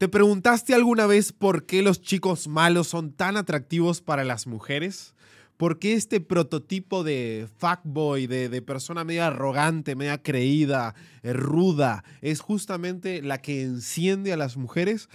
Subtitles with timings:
[0.00, 5.14] ¿Te preguntaste alguna vez por qué los chicos malos son tan atractivos para las mujeres?
[5.58, 12.02] ¿Por qué este prototipo de fuckboy, de, de persona media arrogante, media creída, eh, ruda,
[12.22, 15.10] es justamente la que enciende a las mujeres?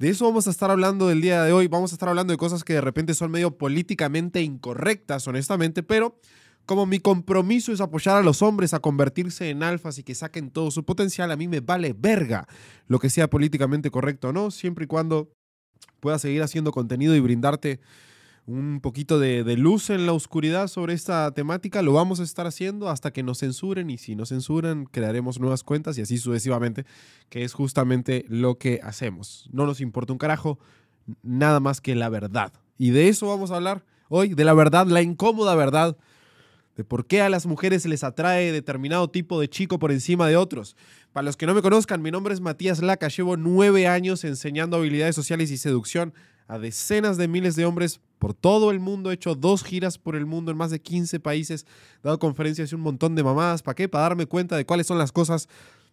[0.00, 1.68] De eso vamos a estar hablando del día de hoy.
[1.68, 6.18] Vamos a estar hablando de cosas que de repente son medio políticamente incorrectas, honestamente, pero
[6.66, 10.50] como mi compromiso es apoyar a los hombres a convertirse en alfas y que saquen
[10.50, 12.46] todo su potencial, a mí me vale verga
[12.88, 15.30] lo que sea políticamente correcto o no, siempre y cuando
[16.00, 17.80] pueda seguir haciendo contenido y brindarte
[18.46, 22.88] un poquito de, luz en la oscuridad sobre esta temática, lo vamos a estar haciendo
[22.88, 26.86] hasta que nos censuren y si nos censuran crearemos nuevas cuentas y así sucesivamente,
[27.28, 29.48] que es justamente lo que hacemos.
[29.52, 30.60] No nos importa un carajo,
[31.22, 32.52] nada más que la verdad.
[32.78, 35.96] Y de eso vamos a hablar hoy, de la verdad, la incómoda verdad
[36.76, 40.36] de por qué a las mujeres les atrae determinado tipo de chico por encima de
[40.36, 40.76] otros.
[41.12, 44.76] Para los que no me conozcan, mi nombre es Matías Laca, llevo nueve años enseñando
[44.76, 46.12] habilidades sociales y seducción
[46.48, 50.16] a decenas de miles de hombres por todo el mundo, he hecho dos giras por
[50.16, 51.66] el mundo en más de 15 países,
[51.98, 53.88] he dado conferencias y un montón de mamadas, ¿para qué?
[53.88, 55.48] Para darme cuenta de cuáles son las cosas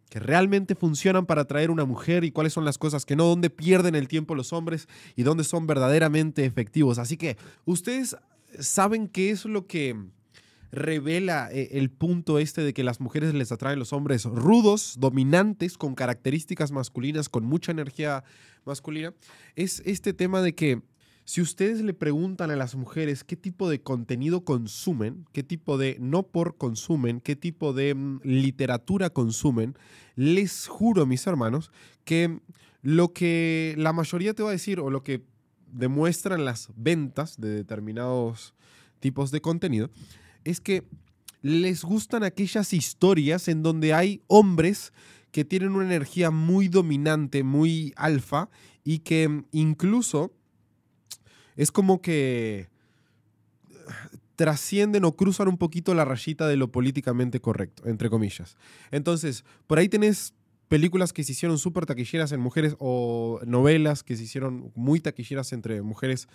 [0.10, 3.50] que realmente funcionan para atraer una mujer y cuáles son las cosas que no, dónde
[3.50, 7.00] pierden el tiempo los hombres y dónde son verdaderamente efectivos.
[7.00, 8.16] Así que ustedes
[8.60, 9.96] saben qué es lo que
[10.74, 15.78] revela eh, el punto este de que las mujeres les atraen los hombres rudos, dominantes,
[15.78, 18.24] con características masculinas, con mucha energía
[18.66, 19.14] masculina,
[19.56, 20.82] es este tema de que
[21.26, 25.96] si ustedes le preguntan a las mujeres qué tipo de contenido consumen, qué tipo de
[26.00, 29.78] no por consumen, qué tipo de mm, literatura consumen,
[30.16, 31.72] les juro, mis hermanos,
[32.04, 32.40] que
[32.82, 35.24] lo que la mayoría te va a decir o lo que
[35.68, 38.54] demuestran las ventas de determinados
[39.00, 39.90] tipos de contenido
[40.44, 40.84] es que
[41.42, 44.94] les gustan aquellas historias en donde hay hombres
[45.32, 48.50] que tienen una energía muy dominante, muy alfa,
[48.84, 50.32] y que incluso
[51.56, 52.70] es como que
[54.36, 58.58] trascienden o cruzan un poquito la rayita de lo políticamente correcto, entre comillas.
[58.92, 60.34] Entonces, por ahí tenés
[60.68, 65.54] películas que se hicieron súper taquilleras en mujeres o novelas que se hicieron muy taquilleras
[65.54, 66.28] entre mujeres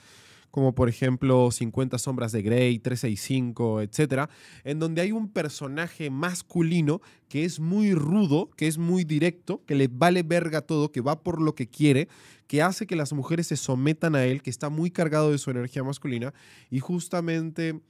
[0.50, 4.30] como por ejemplo 50 sombras de Grey, 365, etcétera,
[4.64, 9.74] en donde hay un personaje masculino que es muy rudo, que es muy directo, que
[9.74, 12.08] le vale verga todo, que va por lo que quiere,
[12.46, 15.50] que hace que las mujeres se sometan a él, que está muy cargado de su
[15.50, 16.32] energía masculina
[16.70, 17.80] y justamente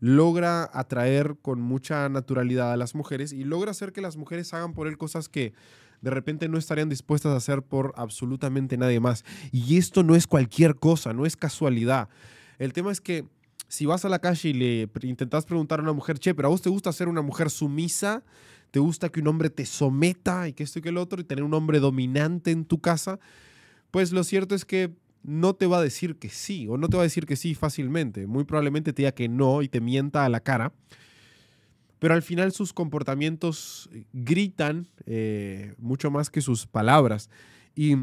[0.00, 4.72] logra atraer con mucha naturalidad a las mujeres y logra hacer que las mujeres hagan
[4.72, 5.52] por él cosas que
[6.00, 9.24] de repente no estarían dispuestas a hacer por absolutamente nadie más.
[9.52, 12.08] Y esto no es cualquier cosa, no es casualidad.
[12.58, 13.24] El tema es que
[13.68, 16.50] si vas a la calle y le intentas preguntar a una mujer, che, pero a
[16.50, 18.24] vos te gusta ser una mujer sumisa,
[18.70, 21.24] te gusta que un hombre te someta y que esto y que el otro, y
[21.24, 23.18] tener un hombre dominante en tu casa,
[23.90, 24.92] pues lo cierto es que
[25.22, 27.54] no te va a decir que sí, o no te va a decir que sí
[27.54, 28.26] fácilmente.
[28.26, 30.72] Muy probablemente te diga que no y te mienta a la cara
[31.98, 37.30] pero al final sus comportamientos eh, gritan eh, mucho más que sus palabras.
[37.74, 37.96] Y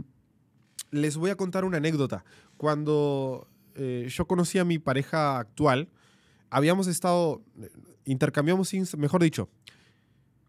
[0.91, 2.25] les voy a contar una anécdota.
[2.57, 5.89] Cuando eh, yo conocí a mi pareja actual,
[6.49, 7.41] habíamos estado,
[8.05, 9.49] intercambiamos, mejor dicho,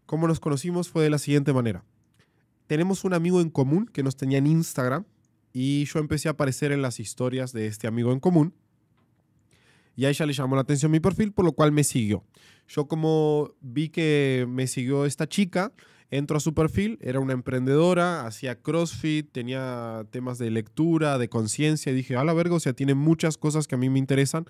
[0.05, 1.83] como nos conocimos fue de la siguiente manera.
[2.67, 5.05] Tenemos un amigo en común que nos tenía en Instagram
[5.53, 8.53] y yo empecé a aparecer en las historias de este amigo en común
[9.97, 12.23] y a ella le llamó la atención mi perfil, por lo cual me siguió.
[12.67, 15.73] Yo como vi que me siguió esta chica,
[16.11, 21.91] entro a su perfil, era una emprendedora, hacía CrossFit, tenía temas de lectura, de conciencia,
[21.91, 24.45] y dije, a la verga, o sea, tiene muchas cosas que a mí me interesan.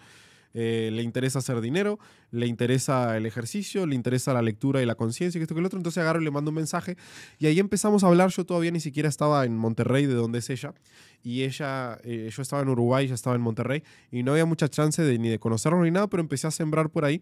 [0.59, 1.99] Eh, le interesa hacer dinero,
[2.31, 5.67] le interesa el ejercicio, le interesa la lectura y la conciencia, que esto que el
[5.67, 5.77] otro.
[5.77, 6.97] Entonces agarro y le mando un mensaje
[7.37, 8.31] y ahí empezamos a hablar.
[8.31, 10.73] Yo todavía ni siquiera estaba en Monterrey, de donde es ella,
[11.21, 14.67] y ella, eh, yo estaba en Uruguay, ella estaba en Monterrey, y no había mucha
[14.67, 17.21] chance de, ni de conocerlo ni nada, pero empecé a sembrar por ahí.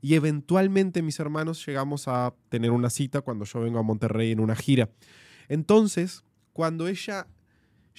[0.00, 4.38] Y eventualmente mis hermanos llegamos a tener una cita cuando yo vengo a Monterrey en
[4.38, 4.90] una gira.
[5.48, 6.22] Entonces,
[6.52, 7.26] cuando ella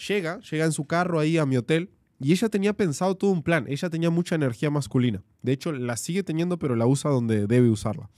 [0.08, 3.44] llega, llega en su carro ahí a mi hotel, y ella tenía pensado todo un
[3.44, 5.24] plan, ella tenía mucha energía masculina.
[5.42, 8.10] De hecho, la sigue teniendo, pero la usa donde debe usarla.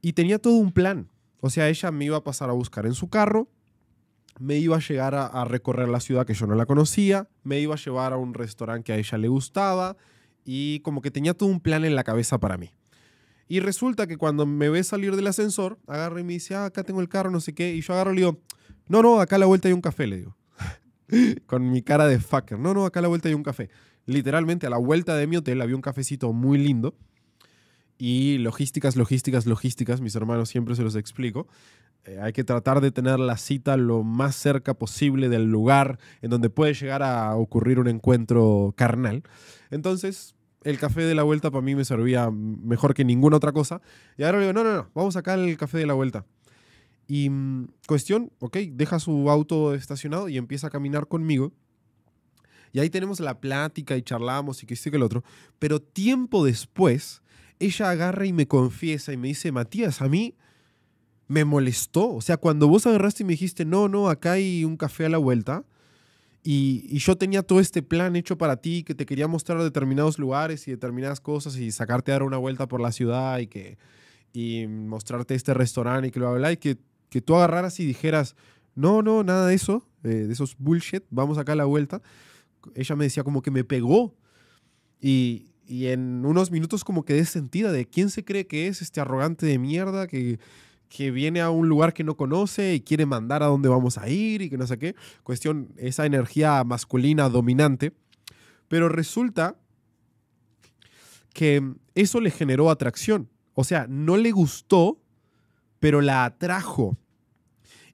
[0.00, 1.08] Y tenía todo un plan.
[1.40, 3.48] O sea, ella me iba a pasar a buscar en su carro,
[4.38, 7.74] me iba a llegar a, recorrer la ciudad que yo no la conocía, me iba
[7.74, 9.96] a llevar a un restaurante que a ella le gustaba
[10.44, 12.70] y como que tenía todo un plan en la cabeza para mí.
[13.48, 16.84] Y resulta que cuando me ve salir del ascensor, agarra y me dice, ah, acá
[16.84, 18.40] tengo el carro, no sé qué, y yo agarro y le digo,
[18.86, 20.36] no, no, acá a la vuelta hay un café, le digo.
[21.46, 22.58] Con mi cara de fucker.
[22.58, 23.70] No, no, acá a la vuelta hay un café.
[24.06, 26.94] Literalmente a la vuelta de mi hotel había un cafecito muy lindo.
[27.98, 31.46] Y logísticas, logísticas, logísticas, mis hermanos siempre se los explico.
[32.06, 36.30] eh, hay que tratar de tener la cita lo más cerca posible del lugar en
[36.30, 39.22] donde puede llegar a ocurrir un encuentro carnal.
[39.70, 40.34] Entonces,
[40.64, 43.82] el café de la vuelta para mí me servía mejor que ninguna otra cosa.
[44.16, 46.24] Y ahora digo, no, no, no, vamos acá al café de la vuelta.
[47.10, 51.52] Y mm, cuestión, ok, deja su auto estacionado y empieza a caminar conmigo.
[52.72, 55.24] Y ahí tenemos la plática y charlamos y que este que el otro.
[55.58, 57.20] Pero tiempo después,
[57.58, 60.36] ella agarra y me confiesa y me dice, Matías, a mí
[61.26, 62.14] me molestó.
[62.14, 65.08] O sea, cuando vos agarraste y me dijiste, no, no, acá hay un café a
[65.08, 65.64] la vuelta.
[66.44, 70.68] Y, yo tenía todo este plan hecho para ti, que te quería mostrar determinados lugares
[70.68, 73.78] y determinadas cosas y sacarte a dar una vuelta por la ciudad y que
[74.32, 76.78] y mostrarte este restaurante y que lo habla y que,
[77.10, 78.36] que tú agarraras y dijeras,
[78.74, 82.00] no, no, nada de eso, eh, de esos bullshit, vamos acá a la vuelta.
[82.74, 84.14] Ella me decía como que me pegó
[85.00, 89.00] y, y en unos minutos como quedé sentida de quién se cree que es este
[89.00, 90.38] arrogante de mierda que
[90.90, 94.08] que viene a un lugar que no conoce y quiere mandar a dónde vamos a
[94.08, 94.96] ir y que no sé qué.
[95.22, 97.92] Cuestión, esa energía masculina dominante.
[98.66, 99.56] Pero resulta
[101.32, 101.62] que
[101.94, 103.30] eso le generó atracción.
[103.54, 105.00] O sea, no le gustó,
[105.80, 106.96] pero la atrajo.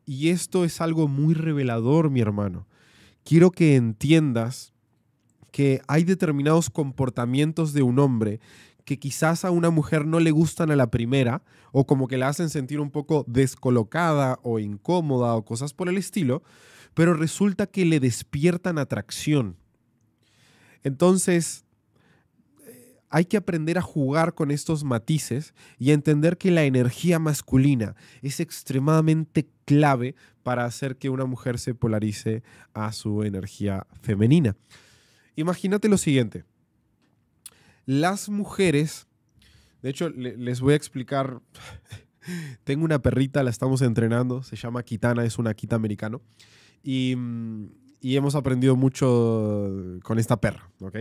[0.05, 2.67] Y esto es algo muy revelador, mi hermano.
[3.25, 4.73] Quiero que entiendas
[5.51, 8.41] que hay determinados comportamientos de un hombre
[8.85, 11.43] que quizás a una mujer no le gustan a la primera
[11.73, 15.99] o como que la hacen sentir un poco descolocada o incómoda o cosas por el
[15.99, 16.43] estilo,
[16.95, 19.57] pero resulta que le despiertan atracción.
[20.85, 21.66] Entonces,
[23.11, 28.41] hay que aprender a jugar con estos matices y entender que la energía masculina es
[28.41, 32.43] extremadamente clave para hacer que una mujer se polarice
[32.75, 34.57] a su energía femenina.
[35.37, 36.45] Imagínate lo siguiente
[37.87, 39.07] las mujeres,
[39.81, 41.41] de hecho, les voy a explicar.
[42.65, 46.21] Tengo una perrita, la estamos entrenando, se llama Kitana, es una quita americano.
[46.83, 47.17] Y,
[48.01, 49.71] y hemos aprendido mucho
[50.03, 50.97] con esta perra, ¿ok?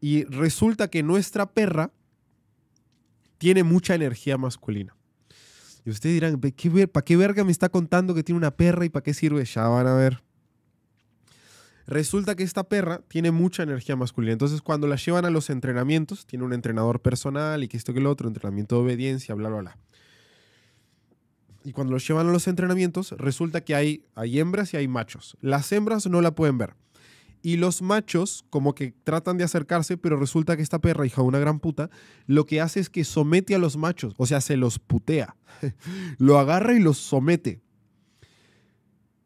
[0.00, 1.90] Y resulta que nuestra perra
[3.38, 4.94] tiene mucha energía masculina.
[5.84, 9.02] Y ustedes dirán, ¿para qué verga me está contando que tiene una perra y para
[9.02, 9.44] qué sirve?
[9.44, 10.22] Ya van a ver.
[11.86, 14.34] Resulta que esta perra tiene mucha energía masculina.
[14.34, 18.00] Entonces, cuando la llevan a los entrenamientos, tiene un entrenador personal y que esto que
[18.00, 19.78] lo otro, entrenamiento de obediencia, bla, bla, bla.
[21.64, 25.38] Y cuando los llevan a los entrenamientos, resulta que hay, hay hembras y hay machos.
[25.40, 26.74] Las hembras no la pueden ver.
[27.42, 31.28] Y los machos, como que tratan de acercarse, pero resulta que esta perra, hija de
[31.28, 31.90] una gran puta,
[32.26, 35.36] lo que hace es que somete a los machos, o sea, se los putea.
[36.18, 37.60] lo agarra y los somete.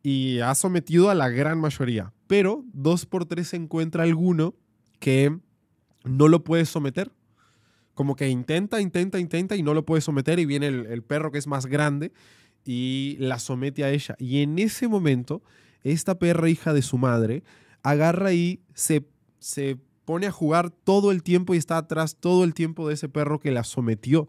[0.03, 4.55] Y ha sometido a la gran mayoría pero dos por tres se encuentra alguno
[5.01, 5.39] que
[6.03, 7.13] no lo puede someter.
[7.93, 11.37] Como que intenta, intenta, intenta y no lo puede someter y viene el, perro que
[11.37, 12.11] es más grande
[12.65, 14.17] y la somete a ella.
[14.19, 15.43] Y en ese momento,
[15.83, 17.43] esta perra hija de su madre
[17.83, 19.07] agarra y se,
[19.39, 23.09] se pone a jugar todo el tiempo y está atrás todo el tiempo de ese
[23.09, 24.29] perro que la sometió.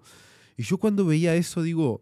[0.58, 2.02] Y yo cuando veía eso digo,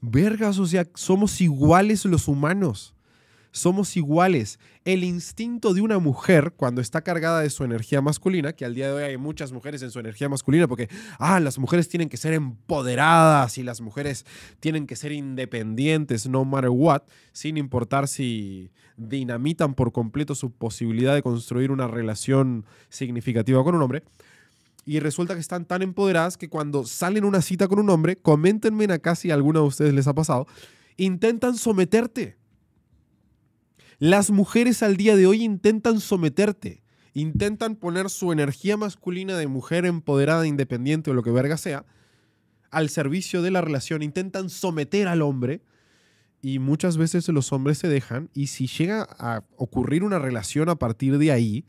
[0.00, 2.94] vergas, o sea, somos iguales los humanos
[3.52, 4.58] somos iguales.
[4.84, 8.88] El instinto de una mujer, cuando está cargada de su energía masculina, que al día
[8.88, 12.16] de hoy hay muchas mujeres en su energía masculina, porque, ah, las mujeres tienen que
[12.16, 14.24] ser empoderadas y las mujeres
[14.60, 17.02] tienen que ser independientes, no matter what,
[17.32, 23.82] sin importar si dinamitan por completo su posibilidad de construir una relación significativa con un
[23.82, 24.02] hombre.
[24.84, 28.84] Y resulta que están tan empoderadas que cuando salen una cita con un hombre, coméntenme
[28.86, 30.46] acá si a alguno de ustedes les ha pasado,
[30.96, 32.38] intentan someterte
[33.98, 36.82] las mujeres al día de hoy intentan someterte,
[37.14, 41.84] intentan poner su energía masculina de mujer empoderada, independiente o lo que verga sea,
[42.70, 45.62] al servicio de la relación, intentan someter al hombre
[46.40, 50.76] y muchas veces los hombres se dejan y si llega a ocurrir una relación a
[50.76, 51.64] partir de ahí,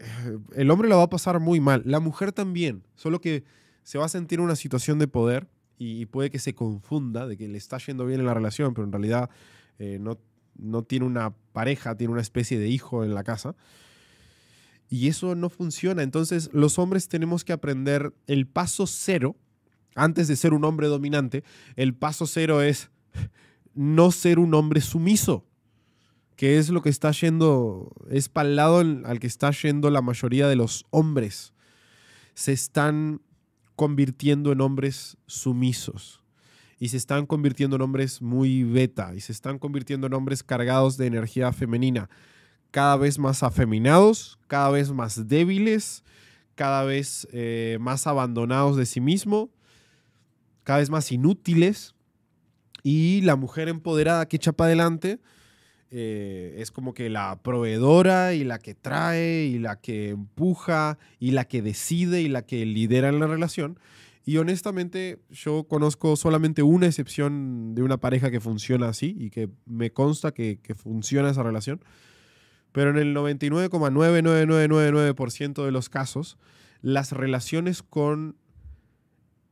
[0.00, 3.44] eh, el hombre la va a pasar muy mal, la mujer también, solo que
[3.84, 5.46] se va a sentir en una situación de poder
[5.78, 8.86] y puede que se confunda de que le está yendo bien en la relación, pero
[8.86, 9.30] en realidad
[9.78, 10.18] eh, no
[10.56, 13.54] no tiene una pareja, tiene una especie de hijo en la casa.
[14.88, 16.02] Y eso no funciona.
[16.02, 19.36] Entonces los hombres tenemos que aprender el paso cero,
[19.94, 21.44] antes de ser un hombre dominante,
[21.76, 22.90] el paso cero es
[23.74, 25.46] no ser un hombre sumiso,
[26.36, 30.02] que es lo que está yendo, es para el lado al que está yendo la
[30.02, 31.52] mayoría de los hombres.
[32.34, 33.20] Se están
[33.76, 36.23] convirtiendo en hombres sumisos
[36.84, 40.98] y se están convirtiendo en hombres muy beta y se están convirtiendo en hombres cargados
[40.98, 42.10] de energía femenina,
[42.72, 46.04] cada vez más afeminados, cada vez más débiles,
[46.54, 49.48] cada vez eh, más abandonados de sí mismo.
[50.62, 51.94] cada vez más inútiles
[52.82, 55.20] y la mujer empoderada que echa para adelante
[55.90, 61.30] eh, es como que la proveedora y la que trae y la que empuja y
[61.30, 63.78] la que decide y la que lidera en la relación.
[64.24, 69.50] Y honestamente yo conozco solamente una excepción de una pareja que funciona así y que
[69.66, 71.84] me consta que, funciona esa relación.
[72.72, 76.38] Pero en el 99,99999% de los casos,
[76.80, 78.38] las relaciones con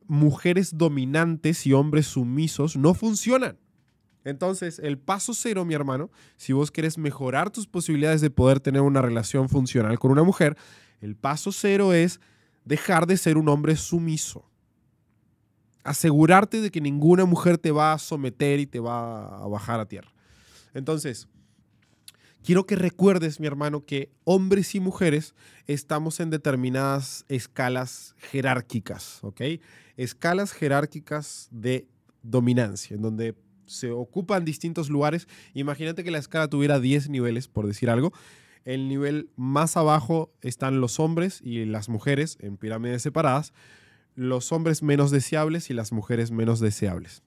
[0.07, 3.59] mujeres dominantes y hombres sumisos no funcionan.
[4.25, 8.83] Entonces, el paso cero, mi hermano, si vos querés mejorar tus posibilidades de poder tener
[8.83, 10.57] una relación funcional con una mujer,
[11.01, 12.21] el paso cero es
[12.65, 14.52] dejar de ser un hombre sumiso.
[15.85, 19.87] Asegurarte de que ninguna mujer te va a someter y te va a bajar a
[19.87, 20.13] tierra.
[20.75, 21.29] Entonces,
[22.45, 25.35] quiero que recuerdes, mi hermano, que hombres y mujeres
[25.67, 29.41] estamos en determinadas escalas jerárquicas, ¿ok?
[29.97, 31.89] Escalas jerárquicas de
[32.23, 33.35] dominancia, en donde
[33.67, 35.29] se ocupan distintos lugares.
[35.55, 38.13] Imagínate que la escala tuviera 10 niveles, por decir algo.
[38.65, 43.53] El nivel más abajo están los hombres y las mujeres en pirámides separadas.
[44.15, 47.23] Los hombres menos deseables y las mujeres menos deseables.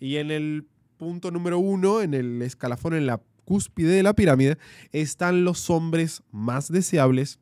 [0.00, 4.58] Y en el punto número uno, en el escalafón, en la cúspide de la pirámide,
[4.92, 7.38] están los hombres más deseables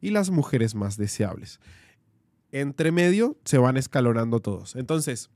[0.00, 1.60] y las mujeres más deseables.
[2.52, 4.76] Entre medio se van escalonando todos.
[4.76, 5.30] Entonces,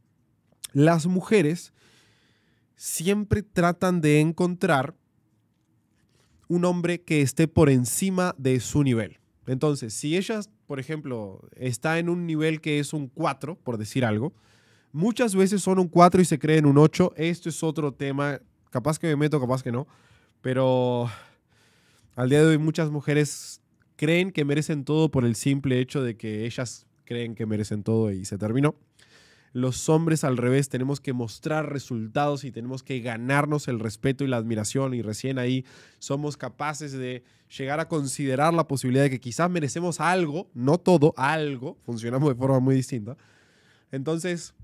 [0.73, 1.73] las mujeres
[2.77, 4.95] siempre tratan de encontrar
[6.49, 9.19] un hombre que esté por encima de su nivel.
[9.47, 10.41] Entonces, si ella,
[10.71, 14.33] por ejemplo, está en un nivel que es un 4, por decir algo,
[14.93, 17.15] muchas veces son un 4 y se creen un 8.
[17.17, 19.89] Esto es otro tema, capaz que me meto, capaz que no,
[20.41, 21.11] pero
[22.15, 23.61] al día de hoy muchas mujeres
[23.97, 28.13] creen que merecen todo por el simple hecho de que ellas creen que merecen todo
[28.13, 28.77] y se terminó.
[29.53, 34.29] Los hombres al revés tenemos que mostrar resultados y tenemos que ganarnos el respeto y
[34.29, 35.65] la admiración y recién ahí
[35.99, 37.25] somos capaces de
[37.57, 42.37] llegar a considerar la posibilidad de que quizás merecemos algo, no todo, algo, funcionamos de
[42.37, 43.17] forma muy distinta.
[43.91, 44.55] Entonces,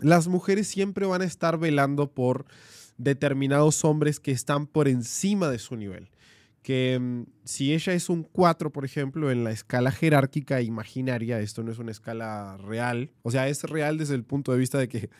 [0.00, 2.46] las mujeres siempre van a estar velando por
[2.98, 6.10] determinados hombres que están por encima de su nivel
[6.62, 11.62] que mm, si ella es un 4, por ejemplo, en la escala jerárquica imaginaria, esto
[11.62, 14.88] no es una escala real, o sea, es real desde el punto de vista de
[14.88, 15.10] que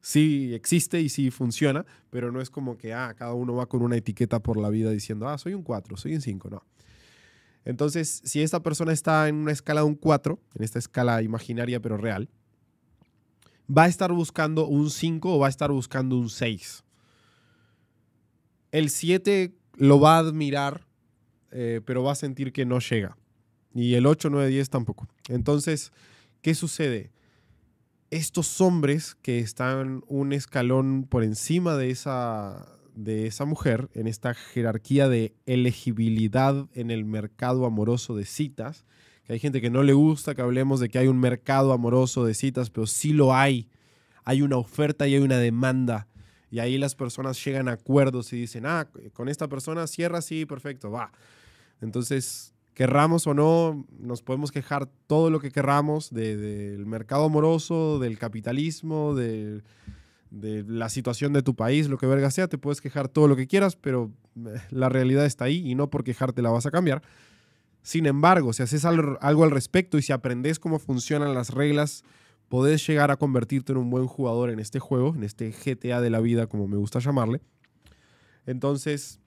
[0.00, 3.82] sí existe y sí funciona, pero no es como que ah, cada uno va con
[3.82, 6.64] una etiqueta por la vida diciendo, ah, soy un 4, soy un 5, no.
[7.64, 11.80] Entonces, si esta persona está en una escala de un 4, en esta escala imaginaria
[11.80, 12.28] pero real,
[13.66, 16.84] va a estar buscando un 5 o va a estar buscando un 6.
[18.72, 20.86] El 7 lo va a admirar,
[21.50, 23.16] eh, pero va a sentir que no llega.
[23.74, 25.08] Y el 8, 9, 10 tampoco.
[25.28, 25.92] Entonces,
[26.42, 27.10] ¿qué sucede?
[28.10, 34.34] Estos hombres que están un escalón por encima de esa, de esa mujer, en esta
[34.34, 38.84] jerarquía de elegibilidad en el mercado amoroso de citas,
[39.24, 42.24] que hay gente que no le gusta que hablemos de que hay un mercado amoroso
[42.24, 43.68] de citas, pero sí lo hay.
[44.24, 46.08] Hay una oferta y hay una demanda
[46.52, 50.44] y ahí las personas llegan a acuerdos y dicen, ah, con esta persona cierra, sí,
[50.44, 51.10] perfecto, va.
[51.80, 58.18] Entonces, querramos o no, nos podemos quejar todo lo que querramos del mercado amoroso, del
[58.18, 59.62] capitalismo, de,
[60.30, 63.46] la situación de tu país, lo que verga sea, te puedes quejar todo lo que
[63.46, 67.00] quieras, pero eh, la realidad está ahí y no por quejarte la vas a cambiar.
[67.80, 72.04] Sin embargo, si haces algo al respecto y si aprendes cómo funcionan las reglas
[72.52, 76.10] podés llegar a convertirte en un buen jugador en este juego, en este GTA de
[76.10, 77.40] la vida, como me gusta llamarle.
[78.44, 79.20] Entonces,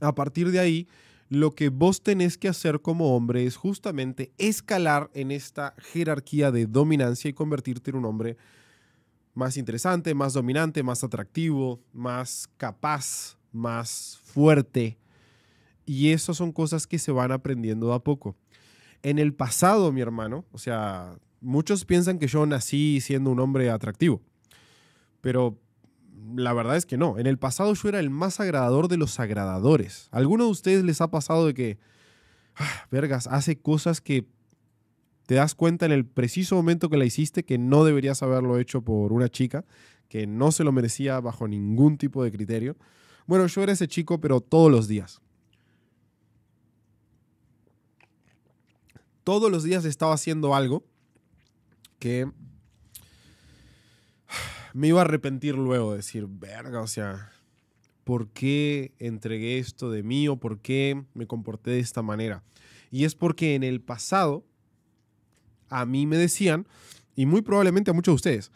[0.00, 0.88] a partir de ahí,
[1.28, 6.66] lo que vos tenés que hacer como hombre es justamente escalar en esta jerarquía de
[6.66, 8.36] dominancia y convertirte en un hombre
[9.34, 14.98] más interesante, más dominante, más atractivo, más capaz, más fuerte.
[15.86, 18.34] Y eso son cosas que se van aprendiendo a poco.
[19.04, 23.70] En el pasado, mi hermano, o sea, muchos piensan que yo nací siendo un hombre
[23.70, 24.20] atractivo,
[25.20, 25.58] pero
[26.34, 27.18] la verdad es que no.
[27.18, 30.08] En el pasado yo era el más agradador de los agradadores.
[30.10, 31.78] ¿A alguno de ustedes les ha pasado de que,
[32.56, 34.26] ah, vergas, hace cosas que
[35.26, 38.82] te das cuenta en el preciso momento que la hiciste que no deberías haberlo hecho
[38.82, 39.64] por una chica,
[40.08, 42.76] que no se lo merecía bajo ningún tipo de criterio?
[43.26, 45.20] Bueno, yo era ese chico, pero todos los días.
[49.22, 50.82] Todos los días estaba haciendo algo
[51.98, 52.30] que
[54.74, 57.32] me iba a arrepentir luego, de decir, verga, o sea,
[58.04, 62.42] ¿por qué entregué esto de mí o por qué me comporté de esta manera?
[62.90, 64.44] Y es porque en el pasado
[65.68, 66.66] a mí me decían,
[67.14, 68.52] y muy probablemente a muchos de ustedes,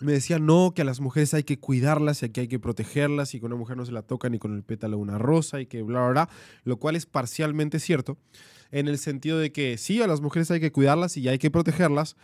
[0.00, 3.34] me decía no, que a las mujeres hay que cuidarlas y que hay que protegerlas
[3.34, 5.60] y que una mujer no se la toca ni con el pétalo de una rosa
[5.60, 6.28] y que bla, bla, bla,
[6.64, 8.16] lo cual es parcialmente cierto,
[8.70, 11.50] en el sentido de que sí, a las mujeres hay que cuidarlas y hay que
[11.50, 12.16] protegerlas,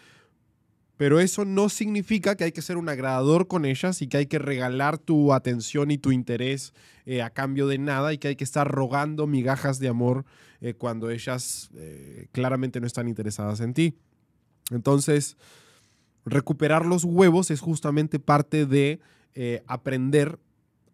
[0.96, 4.26] pero eso no significa que hay que ser un agradador con ellas y que hay
[4.26, 6.72] que regalar tu atención y tu interés
[7.04, 10.24] eh, a cambio de nada y que hay que estar rogando migajas de amor
[10.60, 13.94] eh, cuando ellas eh, claramente no están interesadas en ti.
[14.70, 15.36] Entonces,
[16.24, 19.00] recuperar los huevos es justamente parte de
[19.66, 20.38] aprender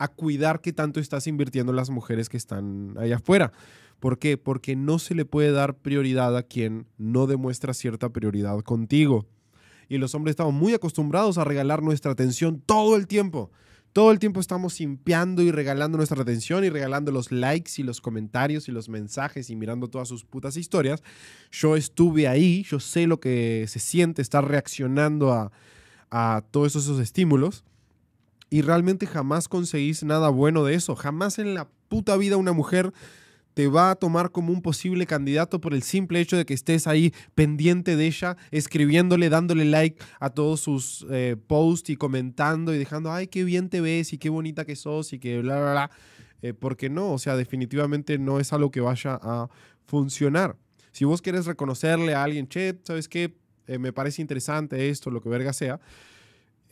[0.00, 3.52] a cuidar qué tanto estás invirtiendo en las mujeres que están allá afuera.
[4.00, 4.36] ¿Por qué?
[4.36, 9.26] Porque no se le puede dar prioridad a quien no demuestra cierta prioridad contigo
[9.90, 13.50] y los hombres estamos muy acostumbrados a regalar nuestra atención todo el tiempo.
[13.92, 18.00] Todo el tiempo estamos simpiando y regalando nuestra atención y regalando los likes y los
[18.00, 21.02] comentarios y los mensajes y mirando todas sus putas historias.
[21.50, 25.50] Yo estuve ahí, yo sé lo que se siente estar reaccionando a,
[26.08, 27.64] a todos esos estímulos
[28.50, 30.96] y realmente jamás conseguís nada bueno de eso.
[30.96, 32.92] Jamás en la puta vida una mujer
[33.54, 36.86] te va a tomar como un posible candidato por el simple hecho de que estés
[36.86, 42.78] ahí pendiente de ella, escribiéndole, dándole like a todos sus eh, posts y comentando y
[42.78, 45.72] dejando, ay, qué bien te ves y qué bonita que sos y que bla, bla,
[45.72, 45.90] bla.
[46.42, 49.48] Eh, porque no, o sea, definitivamente no es algo que vaya a
[49.86, 50.56] funcionar.
[50.92, 53.36] Si vos quieres reconocerle a alguien, che, ¿sabes qué?
[53.66, 55.80] Eh, me parece interesante esto, lo que verga sea,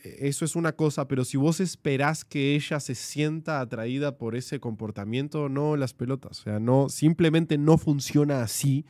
[0.02, 4.60] eso es una cosa, pero si vos esperás que ella se sienta atraída por ese
[4.60, 6.40] comportamiento, no las pelotas.
[6.40, 8.86] O sea, no, simplemente no funciona así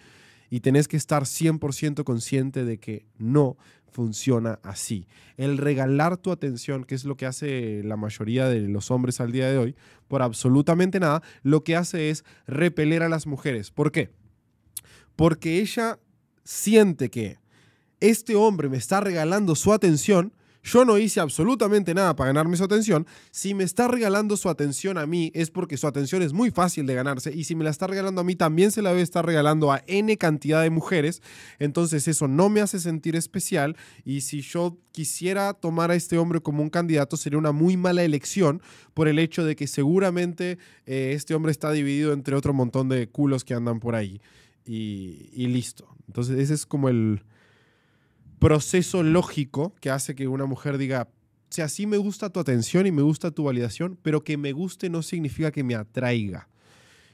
[0.50, 3.56] y tenés que estar 100% consciente de que no
[3.90, 5.06] funciona así.
[5.36, 9.32] El regalar tu atención, que es lo que hace la mayoría de los hombres al
[9.32, 9.76] día de hoy,
[10.08, 13.70] por absolutamente nada, lo que hace es repeler a las mujeres.
[13.70, 14.10] ¿Por qué?
[15.16, 15.98] Porque ella
[16.44, 17.38] siente que
[18.00, 22.64] este hombre me está regalando su atención yo no hice absolutamente nada para ganarme su
[22.64, 23.06] atención.
[23.30, 26.86] Si me está regalando su atención a mí es porque su atención es muy fácil
[26.86, 29.24] de ganarse y si me la está regalando a mí también se la debe estar
[29.24, 31.22] regalando a N cantidad de mujeres.
[31.58, 36.40] Entonces eso no me hace sentir especial y si yo quisiera tomar a este hombre
[36.40, 38.60] como un candidato sería una muy mala elección
[38.94, 43.08] por el hecho de que seguramente eh, este hombre está dividido entre otro montón de
[43.08, 44.20] culos que andan por ahí.
[44.64, 45.88] Y, y listo.
[46.08, 47.22] Entonces ese es como el
[48.38, 51.08] proceso lógico que hace que una mujer diga,
[51.50, 54.52] o sea, sí me gusta tu atención y me gusta tu validación, pero que me
[54.52, 56.48] guste no significa que me atraiga.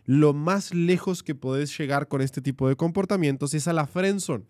[0.07, 4.45] Lo más lejos que podés llegar con este tipo de comportamientos es a la friendzone.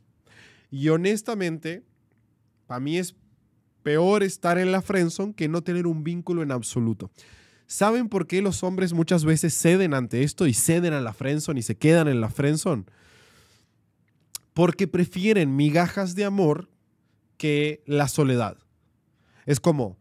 [0.70, 1.84] Y honestamente,
[2.66, 3.14] para mí es
[3.82, 7.10] peor estar en la friendzone que no tener un vínculo en absoluto.
[7.66, 11.60] ¿Saben por qué los hombres muchas veces ceden ante esto y ceden a la friendzone
[11.60, 12.84] y se quedan en la friendzone?
[14.54, 16.70] Porque prefieren migajas de amor
[17.36, 18.56] que la soledad.
[19.44, 19.98] Es como,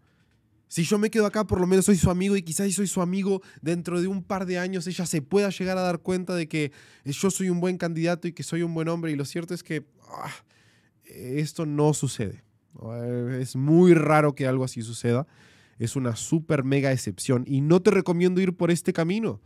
[0.67, 3.01] si yo me quedo acá, por lo menos soy su amigo y quizás soy su
[3.01, 6.47] amigo, dentro de un par de años ella se pueda llegar a dar cuenta de
[6.47, 6.71] que
[7.03, 9.11] yo soy un buen candidato y que soy un buen hombre.
[9.11, 10.31] Y lo cierto es que ah,
[11.05, 12.43] esto no sucede.
[13.39, 15.27] Es muy raro que algo así suceda.
[15.77, 19.41] Es una súper mega excepción y no te recomiendo ir por este camino.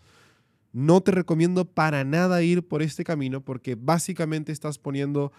[0.77, 5.31] No te recomiendo para nada ir por este camino porque básicamente estás poniendo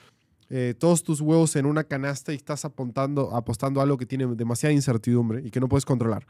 [0.50, 4.26] eh, todos tus huevos en una canasta y estás apuntando, apostando a algo que tiene
[4.34, 6.26] demasiada incertidumbre y que no puedes controlar.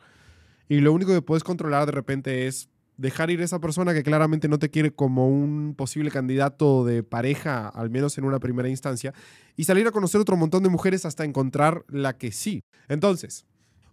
[0.68, 2.68] Y lo único que puedes controlar de repente es
[2.99, 7.03] dejar ir a esa persona que claramente no te quiere como un posible candidato de
[7.03, 9.14] pareja, al menos en una primera instancia,
[9.57, 12.61] y salir a conocer otro montón de mujeres hasta encontrar la que sí.
[12.88, 13.47] Entonces,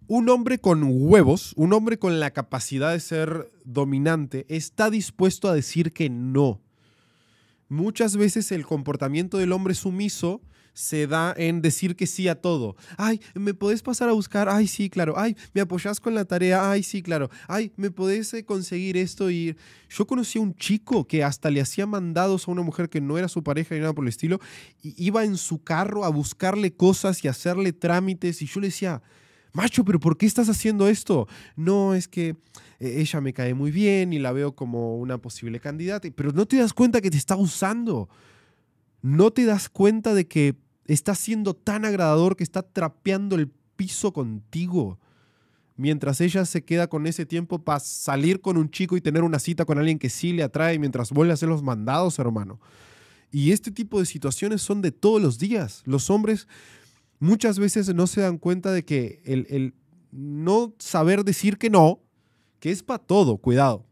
[0.08, 5.54] un hombre con huevos, un hombre con la capacidad de ser dominante, está dispuesto a
[5.54, 6.60] decir que no.
[7.68, 10.40] Muchas veces el comportamiento del hombre sumiso
[10.76, 12.76] se da en decir que sí a todo.
[12.98, 14.50] Ay, ¿me podés pasar a buscar?
[14.50, 15.14] Ay, sí, claro.
[15.16, 16.70] Ay, ¿me apoyás con la tarea?
[16.70, 17.30] Ay, sí, claro.
[17.48, 19.30] Ay, ¿me podés eh, conseguir esto?
[19.30, 19.56] Y
[19.88, 23.16] yo conocí a un chico que hasta le hacía mandados a una mujer que no
[23.16, 24.38] era su pareja ni nada por el estilo.
[24.82, 28.42] Y iba en su carro a buscarle cosas y hacerle trámites.
[28.42, 29.02] Y yo le decía,
[29.56, 31.26] macho, pero ¿por qué estás haciendo esto?
[31.56, 32.36] No, es que
[32.78, 36.46] eh, ella me cae muy bien y la veo como una posible candidata, pero no
[36.46, 38.08] te das cuenta que te está usando.
[39.02, 44.12] No te das cuenta de que está siendo tan agradador que está trapeando el piso
[44.12, 44.98] contigo.
[45.76, 49.38] Mientras ella se queda con ese tiempo para salir con un chico y tener una
[49.38, 52.60] cita con alguien que sí le atrae mientras vuelve a hacer los mandados, hermano.
[53.30, 55.82] Y este tipo de situaciones son de todos los días.
[55.84, 56.46] Los hombres
[57.18, 59.74] muchas veces no se dan cuenta de que el,
[60.10, 62.00] no saber decir que no,
[62.60, 63.86] que es para todo, cuidado.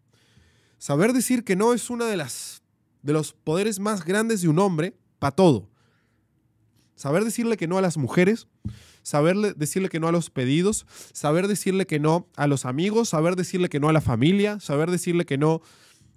[0.78, 2.62] Saber decir que no es una de las
[3.02, 5.68] de los poderes más grandes de un hombre para todo.
[6.94, 8.48] Saber decirle que no a las mujeres,
[9.02, 13.36] saber decirle que no a los pedidos, saber decirle que no a los amigos, saber
[13.36, 15.60] decirle que no a la familia, saber decirle que no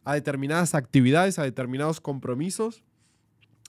[0.05, 2.83] a determinadas actividades, a determinados compromisos.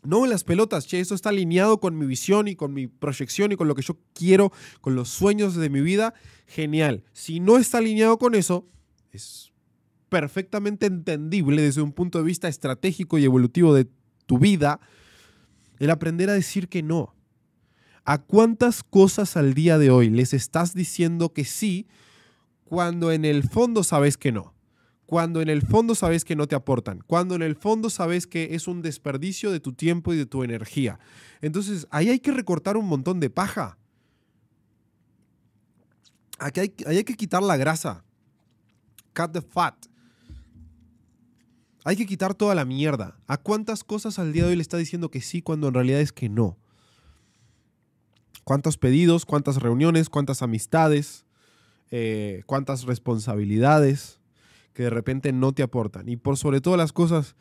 [0.04, 3.52] No en las pelotas, che, eso está alineado con mi visión y con mi proyección
[3.52, 6.14] y con lo que yo quiero, con los sueños de mi vida.
[6.46, 7.04] Genial.
[7.12, 8.66] Si no está alineado con eso,
[9.12, 9.52] es
[10.08, 13.88] perfectamente entendible desde un punto de vista estratégico y evolutivo de
[14.26, 14.80] tu vida
[15.78, 17.14] el aprender a decir que no.
[18.04, 21.86] ¿A cuántas cosas al día de hoy les estás diciendo que sí
[22.64, 24.54] cuando en el fondo sabes que no?
[25.08, 28.54] Cuando en el fondo sabes que no te aportan, cuando en el fondo sabes que
[28.54, 30.98] es un desperdicio de tu tiempo y de tu energía.
[31.40, 33.78] Entonces, ahí hay que recortar un montón de paja.
[36.38, 38.04] Aquí hay, ahí hay que quitar la grasa.
[39.14, 39.86] Cut the fat.
[41.84, 43.18] Hay que quitar toda la mierda.
[43.26, 46.02] ¿A cuántas cosas al día de hoy le está diciendo que sí cuando en realidad
[46.02, 46.58] es que no?
[48.44, 51.24] ¿Cuántos pedidos, cuántas reuniones, cuántas amistades,
[51.90, 54.18] eh, cuántas responsabilidades
[54.78, 56.08] que de repente no te aportan?
[56.08, 57.34] Y por sobre todas las cosas,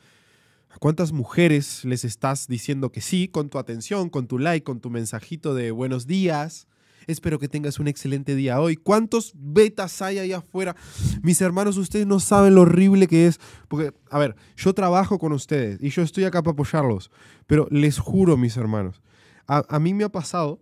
[0.72, 4.80] ¿a cuántas mujeres les estás diciendo que sí con tu atención, con tu like, con
[4.80, 6.68] tu mensajito de buenos días?
[7.06, 8.76] Espero que tengas un excelente día hoy.
[8.76, 10.76] ¿Cuántos betas hay ahí afuera?
[11.22, 13.40] Mis hermanos, ustedes no saben lo horrible que es.
[13.68, 17.12] Porque, a ver, yo trabajo con ustedes y yo estoy acá para apoyarlos.
[17.46, 19.04] Pero les juro, mis hermanos,
[19.46, 20.60] a, mí me ha pasado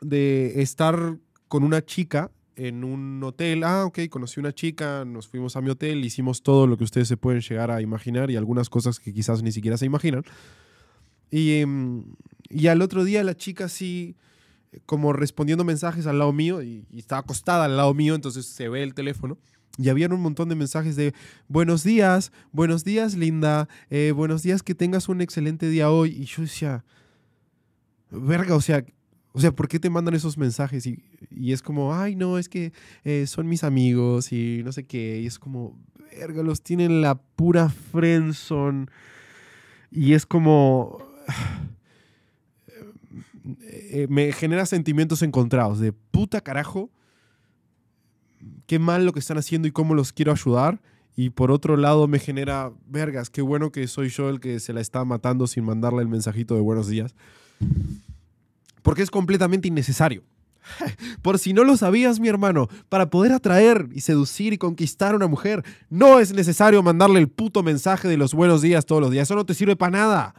[0.00, 3.64] de estar con una chica en un hotel.
[3.64, 7.08] Ah, ok, conocí una chica, nos fuimos a mi hotel, hicimos todo lo que ustedes
[7.08, 10.24] se pueden llegar a imaginar y algunas cosas que quizás ni siquiera se imaginan.
[11.30, 12.04] Y, em,
[12.48, 14.16] y al otro día la chica sí
[14.86, 18.82] como respondiendo mensajes al lado mío y, estaba acostada al lado mío, entonces se ve
[18.82, 19.38] el teléfono.
[19.78, 21.14] Y habían un montón de mensajes de
[21.48, 26.10] buenos días, buenos días Linda, eh, buenos días, que tengas un excelente día hoy.
[26.10, 26.84] Y yo decía,
[28.10, 28.84] verga, o sea,
[29.32, 30.86] o sea, ¿por qué te mandan esos mensajes?
[30.86, 31.02] Y,
[31.52, 32.72] es como, ay, no, es que
[33.04, 35.20] eh, son mis amigos y no sé qué.
[35.20, 35.78] Y es como,
[36.18, 38.86] verga, los tienen la pura friendzone.
[39.92, 40.98] Y es como
[43.92, 46.90] eh, me genera sentimientos encontrados de puta carajo,
[48.66, 50.80] qué mal lo que están haciendo y cómo los quiero ayudar.
[51.16, 54.72] Y por otro lado me genera, vergas, qué bueno que soy yo el que se
[54.72, 57.14] la está matando sin mandarle el mensajito de buenos días.
[58.82, 60.24] Porque es completamente innecesario.
[61.22, 65.16] Por si no lo sabías, mi hermano, para poder atraer y seducir y conquistar a
[65.16, 69.10] una mujer, no es necesario mandarle el puto mensaje de los buenos días todos los
[69.10, 69.28] días.
[69.28, 70.34] Eso no te sirve para nada.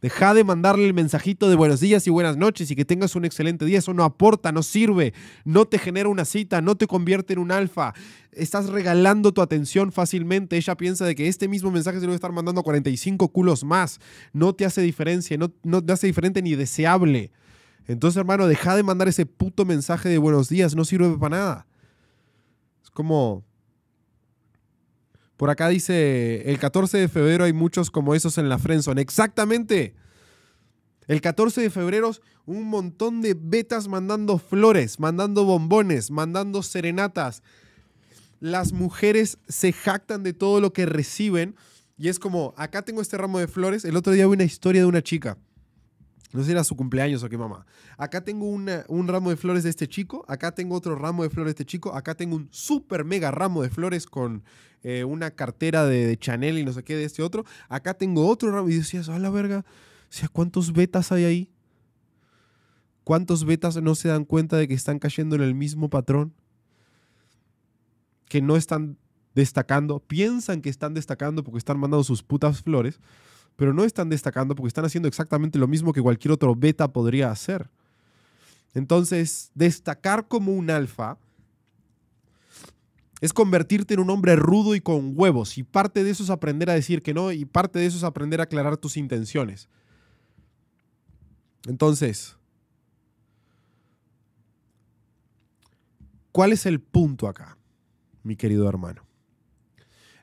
[0.00, 3.24] Deja de mandarle el mensajito de buenos días y buenas noches y que tengas un
[3.24, 3.78] excelente día.
[3.78, 5.14] Eso no aporta, no sirve,
[5.46, 7.94] no te genera una cita, no te convierte en un alfa.
[8.30, 10.58] Estás regalando tu atención fácilmente.
[10.58, 13.28] Ella piensa de que este mismo mensaje se lo va a estar mandando a 45
[13.28, 13.98] culos más.
[14.34, 17.32] No te hace diferencia, no te hace diferente ni deseable.
[17.86, 20.74] Entonces, hermano, deja de mandar ese puto mensaje de buenos días.
[20.74, 21.66] No sirve para nada.
[22.82, 23.44] Es como
[25.36, 29.00] por acá dice, el 14 de febrero hay muchos como esos en la Friendzone.
[29.00, 29.94] Exactamente.
[31.06, 32.12] El 14 de febrero
[32.46, 37.42] un montón de betas mandando flores, mandando bombones, mandando serenatas.
[38.40, 41.56] Las mujeres se jactan de todo lo que reciben
[41.98, 43.84] y es como, acá tengo este ramo de flores.
[43.84, 45.36] El otro día vi una historia de una chica
[46.34, 47.64] no sé si era su cumpleaños o qué mamá.
[47.96, 51.54] Acá tengo un ramo de flores de este chico, acá tengo otro ramo de flores
[51.54, 54.42] de este chico, acá tengo un super mega ramo de flores con
[54.82, 57.44] eh, una cartera de, Chanel y no sé qué de este otro.
[57.68, 59.64] Acá tengo otro ramo y decías, a la verga,
[60.32, 61.50] ¿cuántos betas hay ahí?
[63.04, 66.34] ¿Cuántos betas no se dan cuenta de que están cayendo en el mismo patrón?
[68.28, 68.98] Que no están
[69.36, 72.98] destacando, piensan que están destacando porque están mandando sus putas flores
[73.56, 77.30] pero no están destacando porque están haciendo exactamente lo mismo que cualquier otro beta podría
[77.30, 77.70] hacer.
[78.74, 81.16] Entonces, destacar como un alfa
[83.20, 85.56] es convertirte en un hombre rudo y con huevos.
[85.56, 88.04] Y parte de eso es aprender a decir que no y parte de eso es
[88.04, 89.68] aprender a aclarar tus intenciones.
[91.66, 92.36] Entonces,
[96.32, 97.56] ¿cuál es el punto acá,
[98.22, 99.06] mi querido hermano?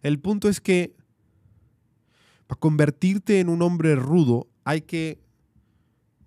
[0.04, 0.96] El punto es que
[2.52, 5.22] para convertirte en un hombre rudo hay que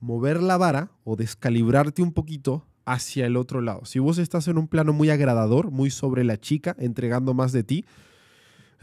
[0.00, 3.84] mover la vara o descalibrarte un poquito hacia el otro lado.
[3.84, 7.62] Si vos estás en un plano muy agradador, muy sobre la chica, entregando más de
[7.62, 7.84] ti,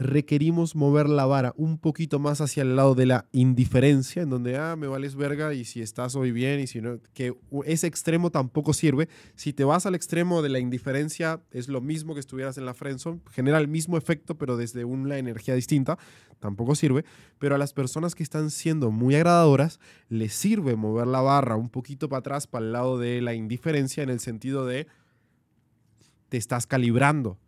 [0.02, 4.56] requerimos mover la vara un poquito más hacia el lado de la indiferencia, en donde,
[4.56, 7.34] ah, me vales verga y si estás hoy bien y si no, que
[7.64, 9.08] ese extremo tampoco sirve.
[9.34, 12.74] Si te vas al extremo de la indiferencia, es lo mismo que estuvieras en la
[12.74, 15.98] friendzone, genera el mismo efecto, pero desde una energía distinta,
[16.40, 17.04] tampoco sirve.
[17.38, 21.68] Pero a las personas que están siendo muy agradadoras, les sirve mover la barra un
[21.68, 24.86] poquito para atrás, para el lado de la indiferencia, en el sentido de
[26.28, 27.38] te estás calibrando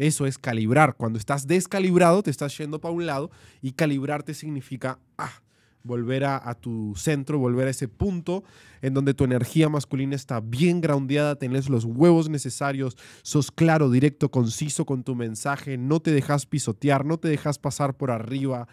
[0.00, 0.96] eso es calibrar.
[0.96, 5.42] Cuando estás descalibrado, te estás yendo para un lado y calibrarte significa ah,
[5.82, 8.42] volver a, tu centro, volver a ese punto
[8.80, 14.30] en donde tu energía masculina está bien groundeada, tenés los huevos necesarios, sos claro, directo,
[14.30, 18.68] conciso con tu mensaje, no te dejas pisotear, no te dejas pasar por arriba.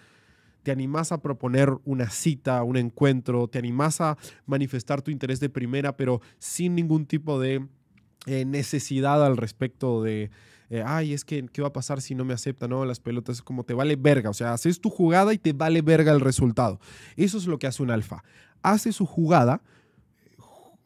[0.63, 5.49] Te animás a proponer una cita, un encuentro, te animás a manifestar tu interés de
[5.49, 7.67] primera, pero sin ningún tipo de
[8.27, 10.29] eh, necesidad al respecto de,
[10.69, 12.67] eh, ay, es que, ¿qué va a pasar si no me acepta?
[12.67, 14.29] No, las pelotas, como te vale verga.
[14.29, 16.79] O sea, haces tu jugada y te vale verga el resultado.
[17.15, 18.23] Eso es lo que hace un alfa.
[18.61, 19.61] Hace su jugada,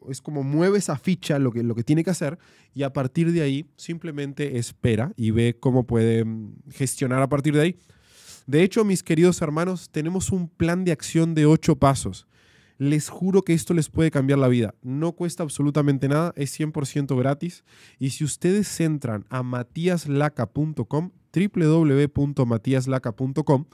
[0.08, 2.38] es como mueve esa ficha, lo que, lo que tiene que hacer,
[2.74, 7.54] y a partir de ahí simplemente espera y ve cómo puede mm, gestionar a partir
[7.54, 7.78] de ahí.
[8.46, 12.26] De hecho, mis queridos hermanos, tenemos un plan de acción de ocho pasos.
[12.82, 14.74] Les juro que esto les puede cambiar la vida.
[14.82, 17.62] No cuesta absolutamente nada, es 100% gratis.
[18.00, 23.66] Y si ustedes entran a matiaslaca.com, www.matiaslaca.com,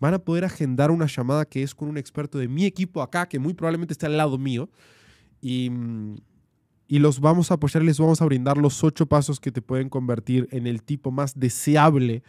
[0.00, 3.28] van a poder agendar una llamada que es con un experto de mi equipo acá,
[3.28, 4.68] que muy probablemente está al lado mío.
[5.40, 5.70] Y,
[6.88, 9.88] y los vamos a apoyar les vamos a brindar los ocho pasos que te pueden
[9.88, 12.24] convertir en el tipo más deseable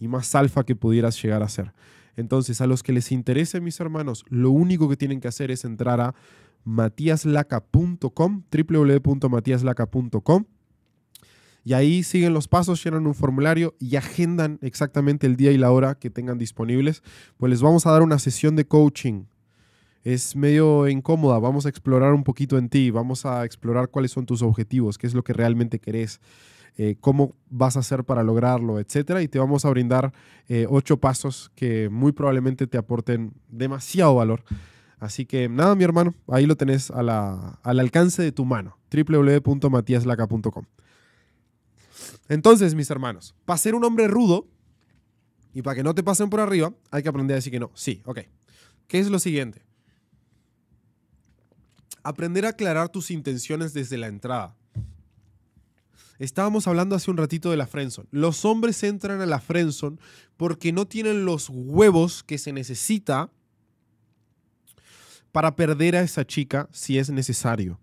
[0.00, 1.74] y más alfa que pudieras llegar a ser.
[2.16, 5.64] Entonces, a los que les interese, mis hermanos, lo único que tienen que hacer es
[5.64, 6.14] entrar a
[6.64, 10.44] matiaslaca.com, www.matiaslaca.com.
[11.62, 15.72] Y ahí siguen los pasos, llenan un formulario y agendan exactamente el día y la
[15.72, 17.02] hora que tengan disponibles.
[17.36, 19.24] Pues les vamos a dar una sesión de coaching.
[20.04, 24.26] Es medio incómoda, vamos a explorar un poquito en ti, vamos a explorar cuáles son
[24.26, 26.20] tus objetivos, qué es lo que realmente querés.
[26.78, 29.22] Eh, cómo vas a hacer para lograrlo, etcétera.
[29.22, 30.12] Y te vamos a brindar
[30.48, 34.44] eh, ocho pasos que muy probablemente te aporten demasiado valor.
[34.98, 37.08] Así que nada, mi hermano, ahí lo tenés al
[37.64, 40.64] alcance de tu mano, www.matiaslaca.com.
[42.28, 44.46] Entonces, mis hermanos, para ser un hombre rudo
[45.52, 47.70] y para que no te pasen por arriba, hay que aprender a decir que no.
[47.74, 48.20] Sí, ok.
[48.86, 49.62] ¿Qué es lo siguiente?
[52.02, 54.54] Aprender a aclarar tus intenciones desde la entrada.
[56.18, 58.08] Estábamos hablando hace un ratito de la Friendzone.
[58.10, 59.98] Los hombres entran a la Friendzone
[60.36, 63.30] porque no tienen los huevos que se necesita
[65.32, 67.78] para perder a esa chica si es necesario.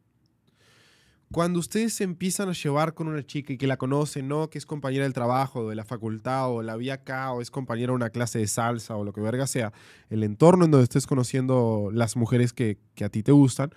[1.31, 4.59] Cuando ustedes se empiezan a llevar con una chica y que la conocen, no que
[4.59, 7.95] es compañera del trabajo, de la facultad, o la vi acá, o es compañera de
[7.95, 9.73] una clase de salsa, o lo que verga sea,
[10.11, 13.71] el entorno en donde estés conociendo las mujeres que, que a ti te gustan,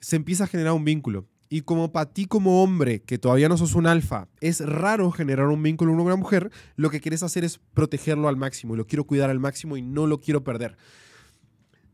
[0.00, 1.26] se empieza a generar un vínculo.
[1.52, 5.48] Y como para ti como hombre, que todavía no sos un alfa, es raro generar
[5.48, 8.72] un vínculo con una mujer, lo que quieres hacer es protegerlo al máximo.
[8.72, 10.78] Y lo quiero cuidar al máximo y no lo quiero perder.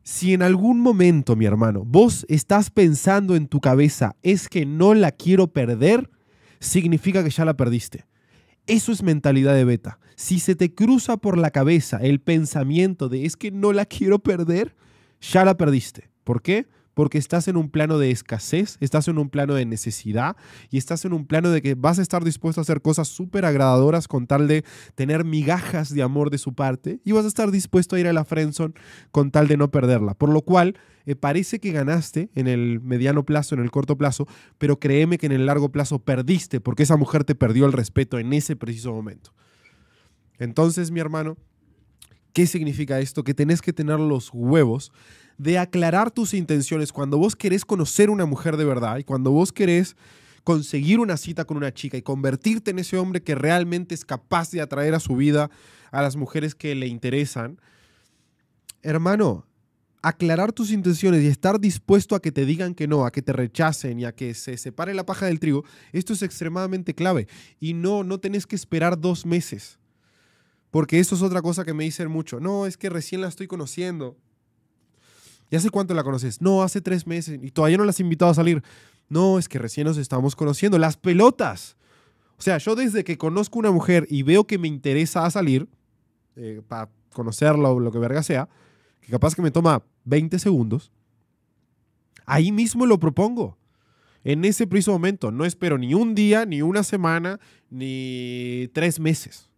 [0.04, 4.94] Si en algún momento, mi hermano, vos estás pensando en tu cabeza, es que no
[4.94, 6.08] la quiero perder,
[6.60, 8.06] significa que ya la perdiste.
[8.68, 9.98] Eso es mentalidad de beta.
[10.14, 14.20] Si se te cruza por la cabeza el pensamiento de es que no la quiero
[14.20, 14.76] perder,
[15.20, 16.10] ya la perdiste.
[16.22, 16.68] ¿Por qué?
[16.98, 20.34] Porque estás en un plano de escasez, estás en un plano de necesidad
[20.68, 23.44] y estás en un plano de que vas a estar dispuesto a hacer cosas súper
[23.44, 24.64] agradadoras con tal de
[24.96, 28.12] tener migajas de amor de su parte y vas a estar dispuesto a ir a
[28.12, 28.74] la friendzone
[29.12, 30.14] con tal de no perderla.
[30.14, 34.26] Por lo cual, eh, parece que ganaste en el mediano plazo, en el corto plazo,
[34.58, 38.18] pero créeme que en el largo plazo perdiste porque esa mujer te perdió el respeto
[38.18, 39.32] en ese preciso momento.
[40.40, 41.36] Entonces, mi hermano,
[42.32, 43.22] ¿qué significa esto?
[43.22, 44.90] Que tenés que tener los huevos
[45.38, 49.52] de aclarar tus intenciones cuando vos querés conocer una mujer de verdad y cuando vos
[49.52, 49.96] querés
[50.44, 54.50] conseguir una cita con una chica y convertirte en ese hombre que realmente es capaz
[54.50, 55.50] de atraer a su vida
[55.90, 57.60] a las mujeres que le interesan,
[58.82, 59.46] hermano,
[60.02, 63.32] aclarar tus intenciones y estar dispuesto a que te digan que no, a que te
[63.32, 67.28] rechacen y a que se separe la paja del trigo, esto es extremadamente clave.
[67.60, 69.78] Y no, no tenés que esperar dos meses.
[70.70, 72.40] Porque eso es otra cosa que me dicen mucho.
[72.40, 74.16] No, es que recién la estoy conociendo.
[75.50, 76.40] ¿Y hace cuánto la conoces?
[76.40, 78.62] No, hace tres meses y todavía no la has invitado a salir.
[79.08, 80.78] No, es que recién nos estamos conociendo.
[80.78, 81.76] Las pelotas.
[82.38, 85.68] O sea, yo desde que conozco una mujer y veo que me interesa salir,
[86.36, 88.48] eh, para conocerla o lo que verga sea,
[89.00, 90.92] que capaz que me toma 20 segundos,
[92.26, 93.56] ahí mismo lo propongo.
[94.24, 95.30] En ese preciso momento.
[95.30, 99.48] No espero ni un día, ni una semana, ni tres meses.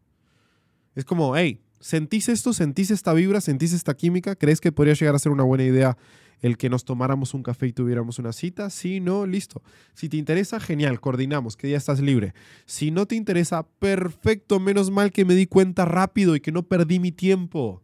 [0.95, 2.53] Es como, hey, ¿sentís esto?
[2.53, 3.41] ¿Sentís esta vibra?
[3.41, 4.37] ¿Sentís esta química?
[4.37, 5.97] ¿Crees que podría llegar a ser una buena idea
[6.43, 8.71] el que nos tomáramos un café y tuviéramos una cita?
[8.71, 9.63] Sí, no, listo.
[9.95, 12.35] Si te interesa, genial, coordinamos, que ya estás libre.
[12.67, 16.63] Si no te interesa, perfecto, menos mal que me di cuenta rápido y que no
[16.63, 17.83] perdí mi tiempo.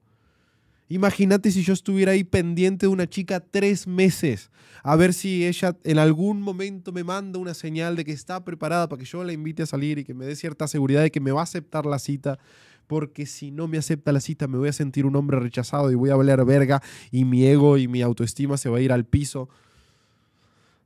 [0.88, 4.50] Imagínate si yo estuviera ahí pendiente de una chica tres meses,
[4.84, 8.88] a ver si ella en algún momento me manda una señal de que está preparada
[8.88, 11.18] para que yo la invite a salir y que me dé cierta seguridad de que
[11.18, 12.38] me va a aceptar la cita,
[12.86, 15.94] porque si no me acepta la cita me voy a sentir un hombre rechazado y
[15.94, 19.04] voy a valer verga y mi ego y mi autoestima se va a ir al
[19.04, 19.48] piso.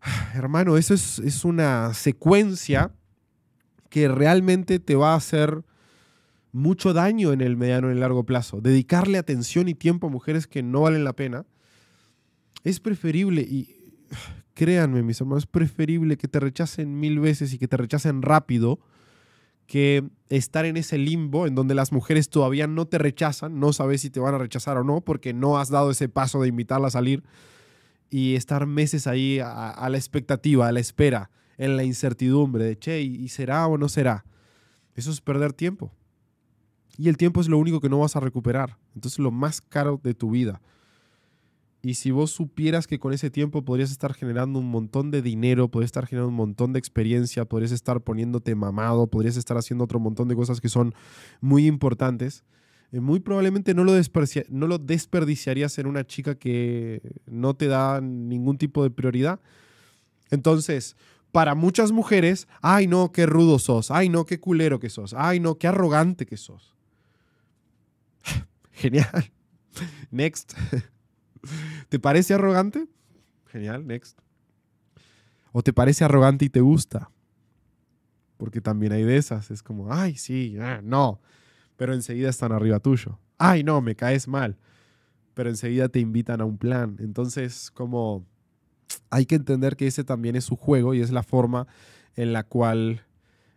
[0.35, 2.93] Hermano, eso es, es una secuencia
[3.89, 5.65] que realmente te va a hacer
[6.53, 8.61] mucho daño en el mediano y el largo plazo.
[8.61, 11.45] Dedicarle atención y tiempo a mujeres que no valen la pena
[12.65, 13.95] es preferible y
[14.55, 18.81] créanme mis hermanos, es preferible que te rechacen mil veces y que te rechacen rápido
[19.71, 24.01] que estar en ese limbo en donde las mujeres todavía no te rechazan, no sabes
[24.01, 26.89] si te van a rechazar o no porque no has dado ese paso de invitarla
[26.89, 27.23] a salir
[28.11, 33.01] y estar meses ahí a, la expectativa, a la espera, en la incertidumbre de, che,
[33.01, 34.25] ¿y será o no será?
[34.97, 35.93] Eso es perder tiempo.
[36.99, 38.77] Y el tiempo es lo único que no vas a recuperar.
[38.97, 40.61] Entonces lo más caro de tu vida.
[41.83, 45.71] Y si vos supieras que con ese tiempo podrías estar generando un montón de dinero,
[45.71, 49.99] podrías estar generando un montón de experiencia, podrías estar poniéndote mamado, podrías estar haciendo otro
[49.99, 50.95] montón de cosas que son
[51.41, 52.45] muy importantes,
[52.93, 53.93] eh, muy probablemente no lo,
[54.51, 59.41] no desperdiciarías en una chica que no te da ningún tipo de prioridad.
[60.31, 60.97] Entonces,
[61.33, 65.41] para muchas mujeres, ay no, qué rudo sos, ay no, qué culero que sos, ay
[65.41, 66.75] no, qué arrogante que sos.
[68.73, 69.33] Genial.
[70.11, 70.53] Next.
[71.89, 72.87] ¿Te parece arrogante?
[73.47, 74.19] Genial, next.
[75.53, 77.11] ¿O te parece arrogante y te gusta?
[78.37, 79.51] Porque también hay de esas.
[79.51, 81.21] Es como, ay, sí, ah, no.
[81.77, 83.19] Pero enseguida están arriba tuyo.
[83.39, 84.57] Ay, no, me caes mal.
[85.35, 86.97] Pero enseguida te invitan a un plan.
[87.01, 88.25] Entonces, como
[89.11, 91.67] hay que entender que ese también es su juego y es la forma
[92.17, 93.05] en la cual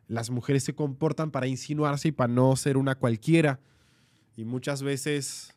[0.08, 3.60] las mujeres se comportan para insinuarse y para no ser una cualquiera
[4.36, 5.54] y muchas veces,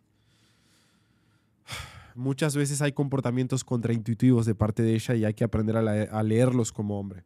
[2.17, 6.73] muchas veces hay comportamientos contraintuitivos de parte de ella y hay que aprender a, leerlos
[6.73, 7.25] como hombre.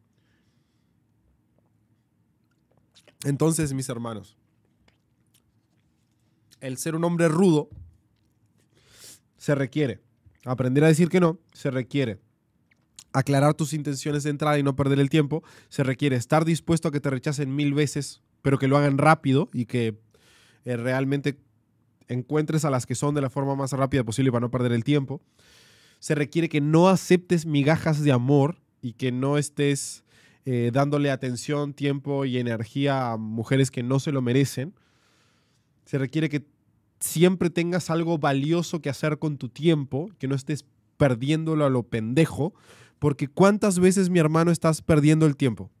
[3.23, 4.37] Entonces, mis hermanos,
[6.59, 7.69] el ser un hombre rudo
[9.37, 9.99] se requiere.
[10.45, 12.19] Aprender a decir que no se requiere.
[13.13, 16.15] Aclarar tus intenciones de entrada y no perder el tiempo se requiere.
[16.15, 19.99] Estar dispuesto a que te rechacen mil veces, pero que lo hagan rápido y que
[20.65, 21.37] eh, realmente
[22.11, 24.83] encuentres a las que son de la forma más rápida posible para no perder el
[24.83, 25.21] tiempo.
[25.99, 30.03] Se requiere que no aceptes migajas de amor y que no estés
[30.45, 34.73] eh, dándole atención, tiempo y energía a mujeres que no se lo merecen.
[35.85, 36.45] Se requiere que
[36.99, 40.65] siempre tengas algo valioso que hacer con tu tiempo, que no estés
[40.97, 42.53] perdiéndolo a lo pendejo,
[42.99, 45.71] porque ¿cuántas veces, mi hermano, estás perdiendo el tiempo?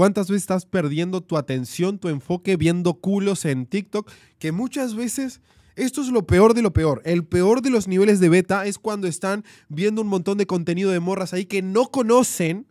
[0.00, 4.10] ¿Cuántas veces estás perdiendo tu atención, tu enfoque viendo culos en TikTok?
[4.38, 5.42] Que muchas veces
[5.76, 7.02] esto es lo peor de lo peor.
[7.04, 10.90] El peor de los niveles de beta es cuando están viendo un montón de contenido
[10.90, 12.66] de morras ahí que no conocen,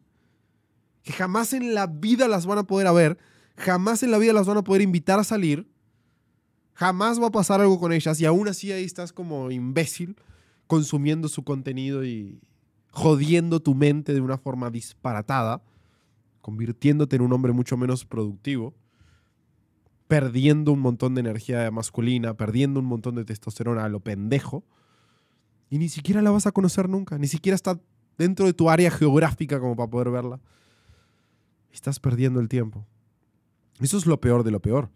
[1.04, 3.20] que jamás en la vida las van a poder ver,
[3.58, 5.68] jamás en la vida las van a poder invitar a salir,
[6.74, 10.16] jamás va a pasar algo con ellas y aún así ahí estás como imbécil
[10.66, 12.40] consumiendo su contenido y
[12.90, 15.62] jodiendo tu mente de una forma disparatada
[16.42, 18.74] convirtiéndote en un hombre mucho menos productivo,
[20.08, 24.64] perdiendo un montón de energía masculina, perdiendo un montón de testosterona a lo pendejo,
[25.70, 27.80] y ni siquiera la vas a conocer nunca, ni siquiera está
[28.18, 30.40] dentro de tu área geográfica como para poder verla.
[31.72, 32.88] Estás perdiendo el tiempo.
[33.80, 34.90] Eso es lo peor de lo peor.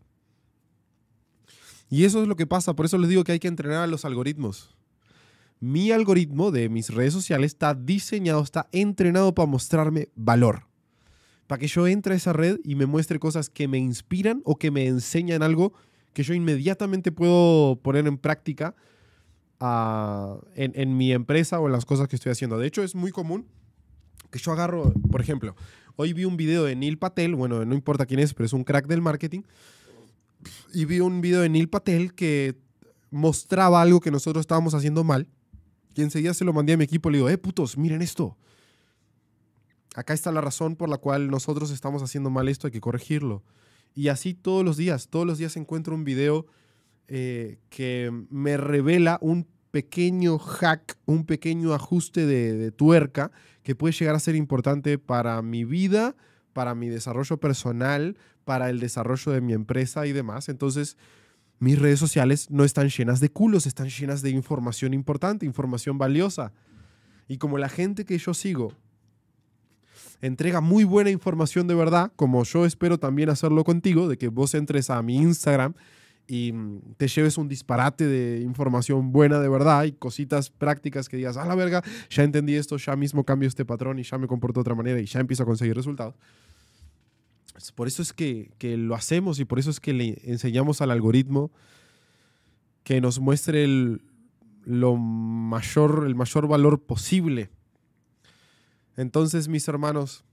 [1.89, 3.87] Y eso es lo que pasa, por eso les digo que hay que entrenar a
[3.87, 4.75] los algoritmos.
[5.59, 10.72] Mi algoritmo de mis redes sociales está diseñado, está entrenado para mostrarme valor
[11.53, 14.55] para que yo entre a esa red y me muestre cosas que me inspiran o
[14.55, 15.71] que me enseñan algo
[16.13, 18.73] que yo inmediatamente puedo poner en práctica
[19.59, 22.57] ah, en, mi empresa o en las cosas que estoy haciendo.
[22.57, 23.45] De hecho, es muy común
[24.31, 25.55] que yo agarro, por ejemplo,
[25.95, 28.63] hoy vi un video de Neil Patel, bueno, no importa quién es, pero es un
[28.63, 29.43] crack del marketing,
[30.73, 32.55] y vi un video de Neil Patel que
[33.11, 35.27] mostraba algo que nosotros estábamos haciendo mal,
[35.93, 38.35] y enseguida se lo mandé a mi equipo y le digo, eh, putos, miren esto
[39.93, 43.43] acá está la razón por la cual nosotros estamos haciendo mal esto, hay que corregirlo.
[43.95, 46.47] Y así todos los días, todos los días encuentro un video
[47.07, 53.31] eh, que me revela un pequeño hack, un pequeño ajuste de, tuerca
[53.63, 56.15] que puede llegar a ser importante para mi vida,
[56.53, 60.49] para mi desarrollo personal, para el desarrollo de mi empresa y demás.
[60.49, 60.97] Entonces,
[61.59, 66.51] mis redes sociales no están llenas de culos, están llenas de información importante, información valiosa.
[67.27, 68.73] Y como la gente que yo sigo
[70.27, 74.53] entrega muy buena información de verdad, como yo espero también hacerlo contigo, de que vos
[74.53, 75.73] entres a mi Instagram
[76.27, 81.17] y mm, te lleves un disparate de información buena de verdad y cositas prácticas que
[81.17, 84.27] digas, a la verga, ya entendí esto, ya mismo cambio este patrón y ya me
[84.27, 86.15] comporto de otra manera y ya empiezo a conseguir resultados.
[87.75, 90.91] Por eso es que, que lo hacemos y por eso es que le enseñamos al
[90.91, 91.51] algoritmo
[92.83, 94.01] que nos muestre el,
[94.63, 97.49] lo mayor, el mayor valor posible.
[98.97, 100.23] Entonces, mis hermanos,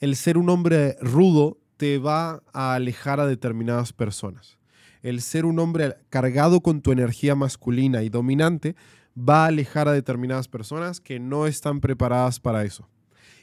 [0.00, 4.58] el ser un hombre rudo te va a alejar a determinadas personas.
[5.02, 8.76] El ser un hombre cargado con tu energía masculina y dominante
[9.16, 12.88] va a alejar a determinadas personas que no están preparadas para eso.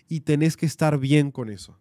[0.08, 1.78] Y tenés que estar bien con eso.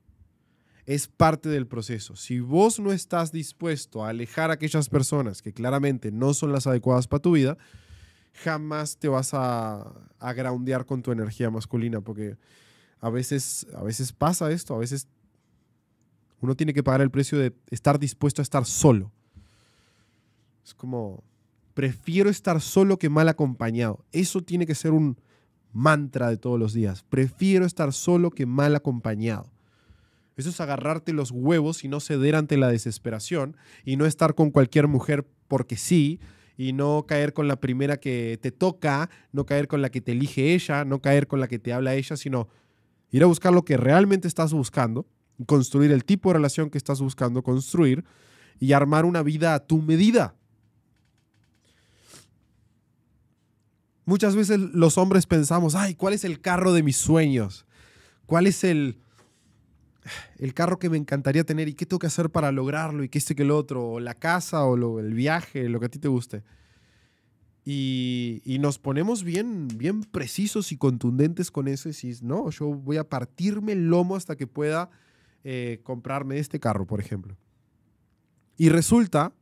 [0.85, 2.17] Es parte del proceso.
[2.17, 6.67] Si vos no estás dispuesto a alejar a aquellas personas que claramente no son las
[6.67, 7.59] adecuadas para tu vida,
[8.33, 12.37] jamás te vas a, a groundear con tu energía masculina, porque
[13.01, 15.09] a veces, a veces pasa esto, a veces
[16.41, 19.13] uno tiene que pagar el precio de estar dispuesto a estar solo.
[20.65, 21.25] Es como,
[21.75, 24.05] prefiero estar solo que mal acompañado.
[24.13, 25.19] Eso tiene que ser un
[25.73, 27.05] mantra de todos los días.
[27.09, 29.51] Prefiero estar solo que mal acompañado.
[30.37, 34.51] Eso es agarrarte los huevos y no ceder ante la desesperación y no estar con
[34.51, 36.21] cualquier mujer porque sí
[36.59, 40.13] y no caer con la primera que te toca, no caer con la que te
[40.13, 42.49] elige ella, no caer con la que te habla ella, sino
[43.13, 45.07] ir a buscar lo que realmente estás buscando
[45.47, 48.05] construir el tipo de relación que estás buscando construir
[48.59, 50.35] y armar una vida a tu medida.
[54.05, 57.67] Muchas veces los hombres pensamos, ay, ¿cuál es el carro de mis sueños?
[58.27, 58.99] ¿Cuál es el,
[60.39, 63.19] el carro que me encantaría tener y qué tengo que hacer para lograrlo y qué
[63.19, 63.87] este que el otro?
[63.87, 66.43] O la casa o el viaje, lo que a ti te guste.
[67.65, 72.69] Y, y, nos ponemos bien, bien precisos y contundentes con eso y decís, no, yo
[72.69, 74.89] voy a partirme el lomo hasta que pueda
[75.45, 77.37] eh, comprarme este carro, por ejemplo.
[78.57, 79.33] Y resulta,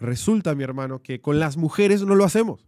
[0.00, 2.66] resulta, mi hermano, que con las mujeres no lo hacemos.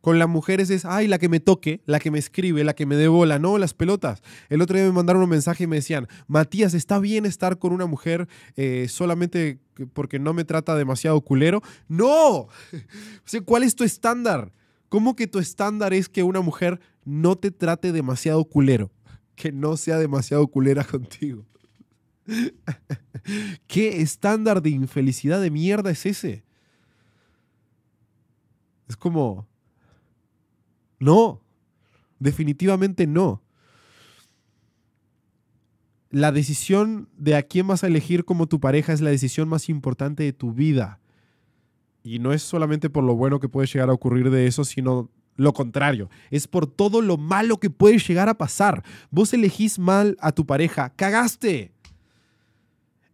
[0.00, 2.86] Con las mujeres es, ay, la que me toque, la que me escribe, la que
[2.86, 4.22] me dé bola, no, las pelotas.
[4.48, 7.72] El otro día me mandaron un mensaje y me decían, Matías, ¿está bien estar con
[7.72, 9.58] una mujer eh, solamente
[9.92, 11.62] porque no me trata demasiado culero?
[11.88, 12.48] No,
[13.44, 14.52] ¿cuál es tu estándar?
[14.88, 18.90] ¿Cómo que tu estándar es que una mujer no te trate demasiado culero?
[19.40, 21.46] que no sea demasiado culera contigo.
[23.66, 26.44] ¿Qué estándar de infelicidad de mierda es ese?
[28.86, 29.48] Es como...
[31.00, 31.40] No,
[32.18, 33.42] definitivamente no.
[36.10, 39.68] La decisión de a quién vas a elegir como tu pareja es la decisión más
[39.68, 41.00] importante de tu vida.
[42.02, 45.10] Y no es solamente por lo bueno que puede llegar a ocurrir de eso, sino
[45.36, 48.84] lo contrario, es por todo lo malo que puede llegar a pasar.
[49.10, 51.72] Vos elegís mal a tu pareja, cagaste.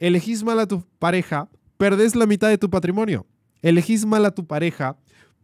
[0.00, 3.26] Elegís mal a tu pareja, perdés la mitad de tu patrimonio.
[3.62, 4.96] Elegís mal a tu pareja,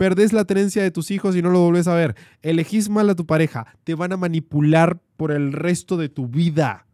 [0.02, 2.16] perdés la tenencia de tus hijos y no lo volvés a ver.
[2.42, 6.88] Elegís mal a tu pareja, te van a manipular por el resto de tu vida.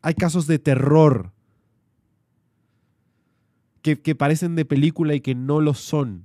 [0.00, 1.30] Hay casos de terror
[3.82, 6.24] que, que parecen de película y que no lo son.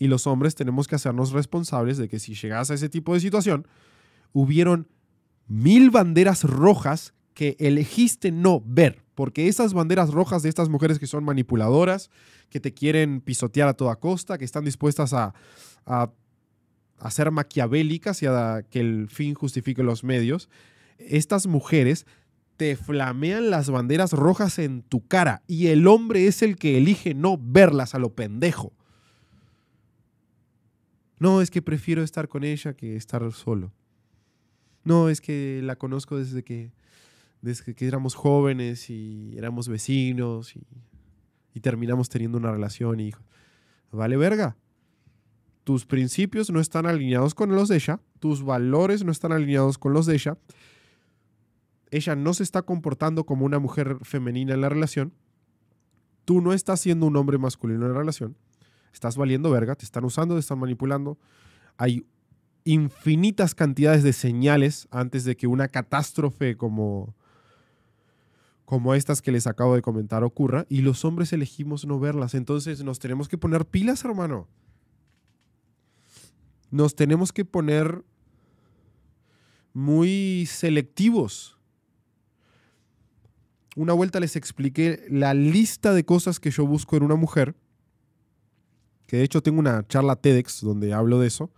[0.00, 3.20] Y los hombres tenemos que hacernos responsables de que si llegas a ese tipo de
[3.20, 3.68] situación,
[4.32, 4.88] hubieron
[5.46, 11.06] mil banderas rojas que elegiste no ver, porque esas banderas rojas de estas mujeres que
[11.06, 12.08] son manipuladoras,
[12.48, 15.34] que te quieren pisotear a toda costa, que están dispuestas a,
[15.84, 16.10] a,
[16.98, 20.48] a ser maquiavélicas y a que el fin justifique los medios,
[20.96, 22.06] estas mujeres
[22.56, 27.12] te flamean las banderas rojas en tu cara y el hombre es el que elige
[27.12, 28.72] no verlas a lo pendejo.
[31.18, 33.70] No, es que prefiero estar con ella que estar solo.
[34.82, 36.72] No, es que la conozco desde que,
[37.40, 40.66] desde que éramos jóvenes y éramos vecinos y,
[41.60, 43.12] terminamos teniendo una relación y.
[43.92, 44.56] Vale verga.
[45.64, 49.92] Tus principios no están alineados con los de ella, tus valores no están alineados con
[49.92, 50.38] los de ella.
[51.90, 55.12] Ella no se está comportando como una mujer femenina en la relación.
[56.24, 58.36] Tú no estás siendo un hombre masculino en la relación
[58.92, 61.18] estás valiendo verga, te están usando, te están manipulando.
[61.76, 62.06] Hay
[62.64, 67.14] infinitas cantidades de señales antes de que una catástrofe como,
[68.70, 72.34] como estas que les acabo de comentar ocurra y los hombres elegimos no verlas.
[72.34, 74.46] Entonces nos tenemos que poner pilas, hermano.
[76.70, 78.04] Nos tenemos que poner
[79.72, 81.58] muy selectivos.
[83.74, 87.56] Una vuelta les expliqué la lista de cosas que yo busco en una mujer,
[89.08, 91.50] que de hecho tengo una charla TEDx donde hablo de eso.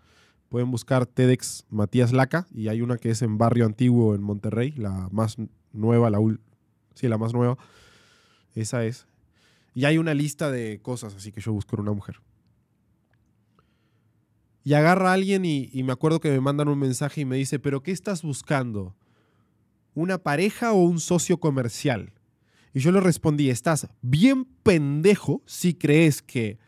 [0.48, 4.72] Pueden buscar TEDx Matías Laca y hay una que es en Barrio Antiguo en Monterrey,
[4.78, 5.36] la más
[5.74, 6.18] nueva, la
[6.95, 7.57] sí, la más nueva.
[8.55, 9.07] Esa es.
[9.74, 12.20] Y hay una lista de cosas así que yo busco una mujer.
[14.64, 17.36] Y agarra a alguien y, y, me acuerdo que me mandan un mensaje y me
[17.36, 18.95] dice, pero ¿qué estás buscando?
[19.95, 22.12] ¿Una pareja o un socio comercial?
[22.72, 26.59] Y yo le respondí, estás bien pendejo si crees que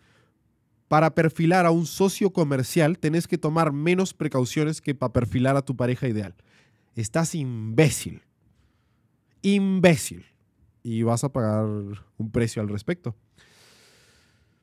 [0.88, 5.62] para perfilar a un socio comercial tenés que tomar menos precauciones que para perfilar a
[5.62, 6.34] tu pareja ideal.
[6.94, 8.22] Estás imbécil.
[9.44, 10.24] Imbécil.
[10.82, 13.14] Y vas a pagar un precio al respecto.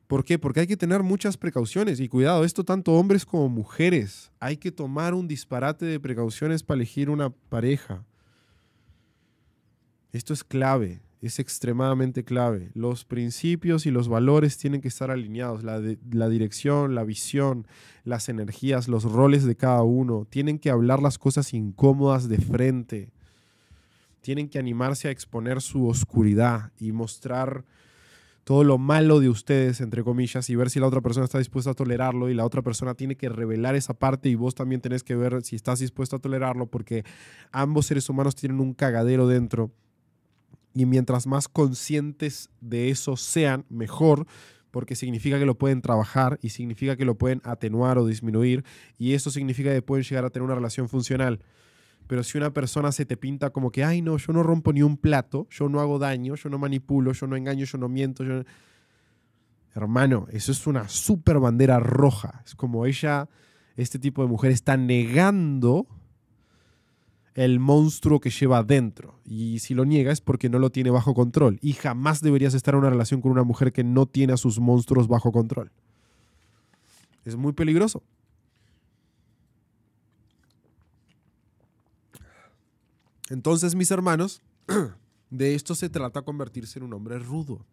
[0.08, 0.38] ¿Por qué?
[0.38, 4.30] Porque hay que tener muchas precauciones y cuidado, esto tanto hombres como mujeres.
[4.40, 8.04] Hay que tomar un disparate de precauciones para elegir una pareja.
[10.12, 12.72] Esto es clave, es extremadamente clave.
[12.74, 15.62] Los principios y los valores tienen que estar alineados.
[15.62, 15.80] La,
[16.10, 17.66] la, dirección, la visión,
[18.04, 20.26] las energías, los roles de cada uno.
[20.28, 23.12] Tienen que hablar las cosas incómodas de frente.
[24.22, 27.64] Tienen que animarse a exponer su oscuridad y mostrar
[28.44, 31.70] todo lo malo de ustedes, entre comillas, y ver si la otra persona está dispuesta
[31.70, 35.04] a tolerarlo y la otra persona tiene que revelar esa parte y vos también tenés
[35.04, 37.04] que ver si estás dispuesto a tolerarlo porque
[37.52, 39.70] ambos seres humanos tienen un cagadero dentro
[40.74, 44.26] y mientras más conscientes de eso sean, mejor,
[44.70, 48.64] porque significa que lo pueden trabajar y significa que lo pueden atenuar o disminuir
[48.98, 51.40] y eso significa que pueden llegar a tener una relación funcional.
[52.06, 54.82] Pero si una persona se te pinta como que, ay, no, yo no rompo ni
[54.82, 58.24] un plato, yo no hago daño, yo no manipulo, yo no engaño, yo no miento,
[58.24, 58.42] yo
[59.74, 62.42] Hermano, eso es una super bandera roja.
[62.44, 63.28] Es como ella,
[63.76, 65.86] este tipo de mujer está negando
[67.34, 69.18] el monstruo que lleva adentro.
[69.24, 71.58] Y si lo niega es porque no lo tiene bajo control.
[71.62, 74.60] Y jamás deberías estar en una relación con una mujer que no tiene a sus
[74.60, 75.70] monstruos bajo control.
[77.24, 78.02] Es muy peligroso.
[83.32, 84.42] Entonces, mis hermanos,
[85.30, 87.64] de esto se trata convertirse en un hombre rudo.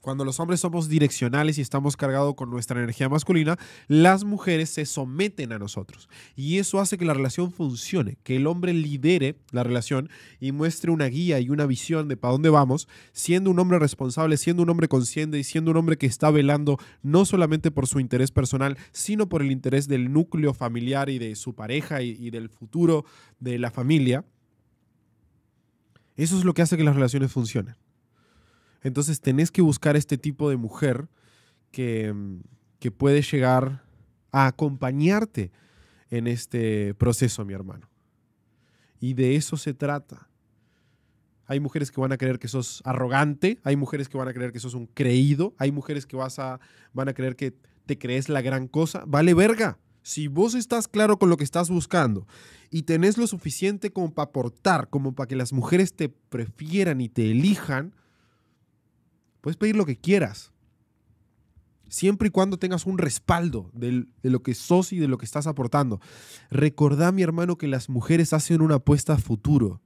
[0.00, 4.86] Cuando los hombres somos direccionales y estamos cargados con nuestra energía masculina, las mujeres se
[4.86, 6.08] someten a nosotros.
[6.36, 10.08] Y eso hace que la relación funcione, que el hombre lidere la relación
[10.40, 14.38] y muestre una guía y una visión de para dónde vamos, siendo un hombre responsable,
[14.38, 18.00] siendo un hombre consciente y siendo un hombre que está velando no solamente por su
[18.00, 22.30] interés personal, sino por el interés del núcleo familiar y de su pareja y, y
[22.30, 23.04] del futuro
[23.38, 24.24] de la familia.
[26.16, 27.76] Eso es lo que hace que las relaciones funcionen.
[28.82, 31.08] Entonces tenés que buscar este tipo de mujer
[31.70, 32.14] que,
[32.78, 33.84] que puede llegar
[34.32, 35.52] a acompañarte
[36.10, 37.88] en este proceso, mi hermano.
[39.00, 40.28] Y de eso se trata.
[41.46, 44.52] Hay mujeres que van a creer que sos arrogante, hay mujeres que van a creer
[44.52, 46.60] que sos un creído, hay mujeres que vas a,
[46.92, 47.54] van a creer que
[47.86, 49.02] te crees la gran cosa.
[49.06, 49.78] Vale verga.
[50.02, 52.26] Si vos estás claro con lo que estás buscando
[52.70, 57.08] y tenés lo suficiente como para aportar, como para que las mujeres te prefieran y
[57.08, 57.94] te elijan,
[59.40, 60.52] Puedes pedir lo que quieras.
[61.88, 65.48] Siempre y cuando tengas un respaldo de, lo que sos y de lo que estás
[65.48, 66.00] aportando.
[66.50, 69.80] Recordá, mi hermano, que las mujeres hacen una apuesta a futuro.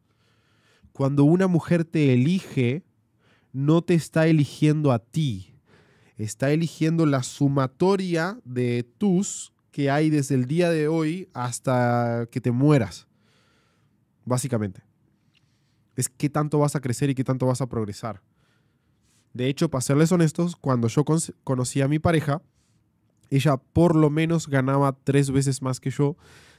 [0.93, 2.85] Cuando una mujer te elige,
[3.53, 5.55] no te está eligiendo a ti.
[6.19, 12.41] Está eligiendo la sumatoria de tus que hay desde el día de hoy hasta que
[12.41, 13.09] te mueras.
[14.27, 14.83] Básicamente.
[15.97, 18.21] Es qué tanto vas a crecer y qué tanto vas a progresar.
[19.35, 21.05] De hecho, para serles honestos, cuando yo
[21.43, 22.41] conocí a mi pareja,
[23.31, 26.17] ella por lo menos ganaba tres veces más que yo.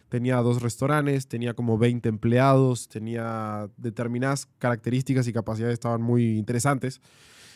[0.10, 7.00] Tenía dos restaurantes, tenía como 20 empleados, tenía determinadas características y capacidades estaban muy interesantes.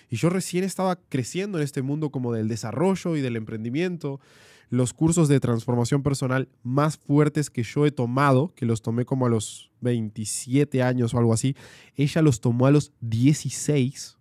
[0.09, 4.21] Y yo recién estaba creciendo en este mundo como del desarrollo y del emprendimiento.
[4.69, 9.25] Los cursos de transformación personal más fuertes que yo he tomado, que los tomé como
[9.25, 11.57] a los 27 años o algo así,
[11.95, 14.18] ella los tomó a los 16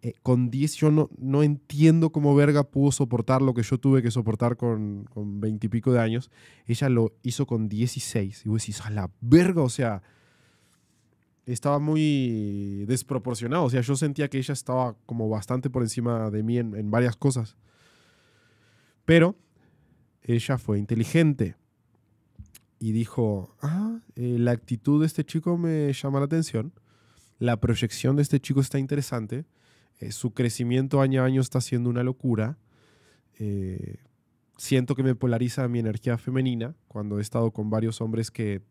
[0.00, 4.00] eh, con 10 yo no, no entiendo cómo verga pudo soportar lo que yo tuve
[4.02, 6.30] que soportar con, con 20 y pico de años.
[6.66, 8.46] Ella lo hizo con 16.
[8.46, 10.02] Y vos decís, a la verga, o sea,
[11.52, 13.64] estaba muy desproporcionado.
[13.64, 17.16] O sea, yo sentía que ella estaba como bastante por encima de mí en, varias
[17.16, 17.56] cosas.
[19.04, 19.36] Pero
[20.22, 21.56] ella fue inteligente
[22.78, 26.72] y dijo, ah, eh, la actitud de este chico me llama la atención,
[27.38, 29.46] la proyección de este chico está interesante,
[29.98, 32.58] eh, su crecimiento año a año está siendo una locura.
[33.38, 33.96] Eh,
[34.56, 38.62] siento que me polariza mi energía femenina cuando he estado con varios hombres que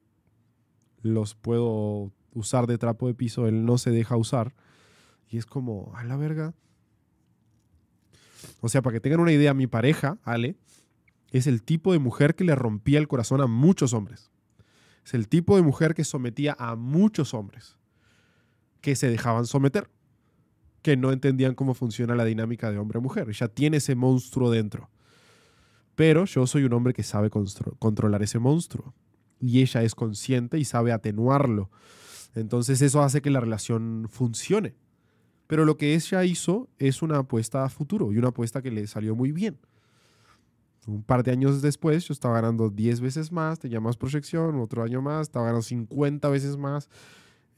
[1.01, 4.53] los puedo usar de trapo de piso, él no se deja usar.
[5.29, 6.53] Y es como, a la verga.
[8.61, 10.55] O sea, para que tengan una idea, mi pareja, Ale,
[11.31, 14.31] es el tipo de mujer que le rompía el corazón a muchos hombres.
[15.05, 17.77] Es el tipo de mujer que sometía a muchos hombres
[18.81, 19.89] que se dejaban someter,
[20.87, 23.29] que no entendían cómo funciona la dinámica de hombre-mujer.
[23.33, 24.89] Ya tiene ese monstruo dentro.
[25.95, 28.93] Pero yo soy un hombre que sabe controlar ese monstruo.
[29.41, 31.69] Y ella es consciente y sabe atenuarlo.
[32.35, 34.75] Entonces eso hace que la relación funcione.
[35.47, 38.87] Pero lo que ella hizo es una apuesta a futuro y una apuesta que le
[38.87, 39.59] salió muy bien.
[40.85, 44.83] Un par de años después yo estaba ganando 10 veces más, tenía más proyección, otro
[44.83, 46.87] año más, estaba ganando 50 veces más.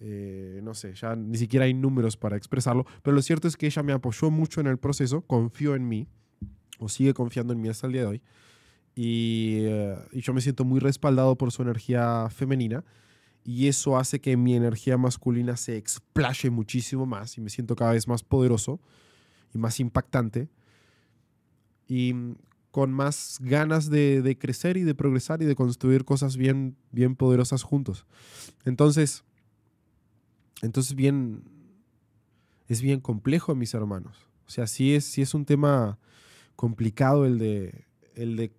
[0.02, 3.66] Eh, no sé, ya ni siquiera hay números para expresarlo, pero lo cierto es que
[3.66, 6.08] ella me apoyó mucho en el proceso, confió en mí
[6.80, 8.22] o sigue confiando en mí hasta el día de hoy.
[8.96, 12.84] Y, eh, yo me siento muy respaldado por su energía femenina
[13.44, 17.92] y eso hace que mi energía masculina se explaye muchísimo más y me siento cada
[17.92, 18.80] vez más poderoso
[19.54, 20.50] y más impactante
[21.88, 22.14] y
[22.72, 27.16] con más ganas de, de crecer y de progresar y de construir cosas bien, bien
[27.16, 28.06] poderosas juntos.
[28.64, 29.24] Entonces,
[30.62, 31.44] entonces bien,
[32.68, 34.28] es bien complejo, mis hermanos.
[34.48, 36.00] O sea, sí es, sí es un tema
[36.56, 37.86] complicado el de,
[38.16, 38.52] el de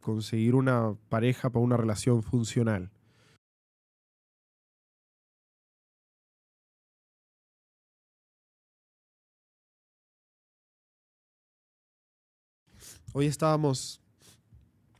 [0.00, 2.90] conseguir una pareja para una relación funcional.
[13.12, 14.00] Hoy estábamos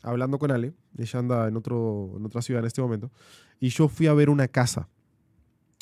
[0.00, 3.10] hablando con Ale, ella anda en, otro, en otra ciudad en este momento,
[3.58, 4.88] y yo fui a ver una casa.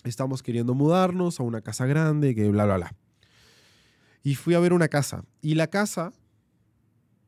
[0.05, 2.95] Estamos queriendo mudarnos a una casa grande, que bla, bla, bla.
[4.23, 5.25] Y fui a ver una casa.
[5.41, 6.13] Y la casa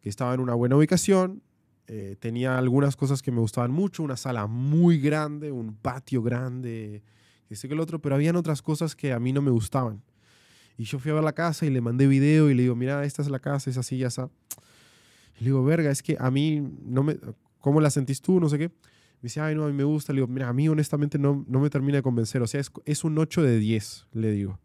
[0.01, 1.43] que estaba en una buena ubicación,
[1.87, 7.03] eh, tenía algunas cosas que me gustaban mucho, una sala muy grande, un patio grande,
[7.49, 10.03] que sé que el otro, pero habían otras cosas que a mí no me gustaban.
[10.77, 13.05] Y yo fui a ver la casa y le mandé video y le digo, mira,
[13.05, 14.29] esta es la casa, es así, ya está.
[15.39, 17.17] Y le digo, verga, es que a mí no me...
[17.61, 18.41] ¿Cómo la sentís tú?
[18.41, 18.71] No sé qué.
[19.25, 20.13] Me dice, ay, no, a mí me gusta.
[20.13, 22.43] Le digo, mira, a mí honestamente no, no me termina de convencer.
[22.43, 24.61] O sea, es, es un 8 de 10, le digo.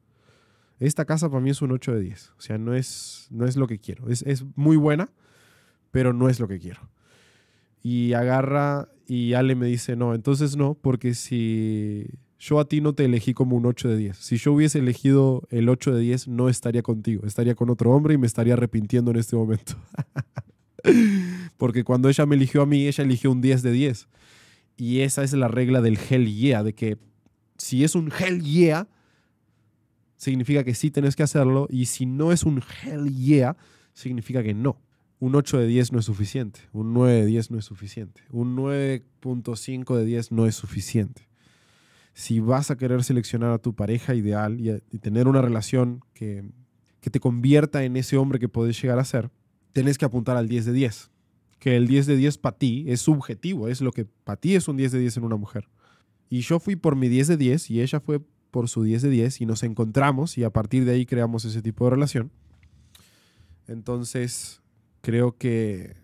[0.82, 2.34] Esta casa para mí es un 8 de 10.
[2.38, 4.10] O sea, no es, no es lo que quiero.
[4.10, 5.12] Es, es muy buena,
[5.91, 6.89] pero no es lo que quiero.
[7.82, 12.07] Y agarra y Ale me dice, no, entonces no, porque si
[12.38, 14.18] yo a ti no te elegí como un 8 de 10.
[14.18, 18.16] Si yo hubiese elegido el 8 de 10, no estaría contigo, estaría con otro hombre
[18.16, 19.78] y me estaría arrepintiendo en este momento.
[21.55, 24.10] porque cuando ella me eligió a mí, ella eligió un 10 de 10.
[24.80, 26.98] Y esa es la regla del hell yeah, de que
[27.58, 28.88] si es un hell yeah,
[30.18, 33.58] significa que sí tenés que hacerlo, y si no es un hell yeah,
[33.94, 34.82] significa que no
[35.20, 38.56] un 8 de 10 no es suficiente, un 9 de 10 no es suficiente, un
[38.56, 41.28] 9.5 de 10 no es suficiente.
[42.14, 46.44] Si vas a querer seleccionar a tu pareja ideal y, tener una relación que,
[47.02, 49.30] que, te convierta en ese hombre que podés llegar a ser,
[49.74, 51.12] tenés que apuntar al 10 de 10.
[51.60, 54.68] Que el 10 de 10 para ti es subjetivo, es lo que para ti es
[54.68, 55.68] un 10 de 10 en una mujer.
[56.30, 59.10] Y yo fui por mi 10 de 10 y ella fue por su 10 de
[59.10, 62.32] 10 y nos encontramos y a partir de ahí creamos ese tipo de relación.
[63.68, 64.62] Entonces,
[65.01, 65.95] creo que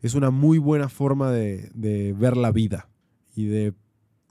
[0.00, 2.88] es una muy buena forma de, ver la vida
[3.34, 3.74] y de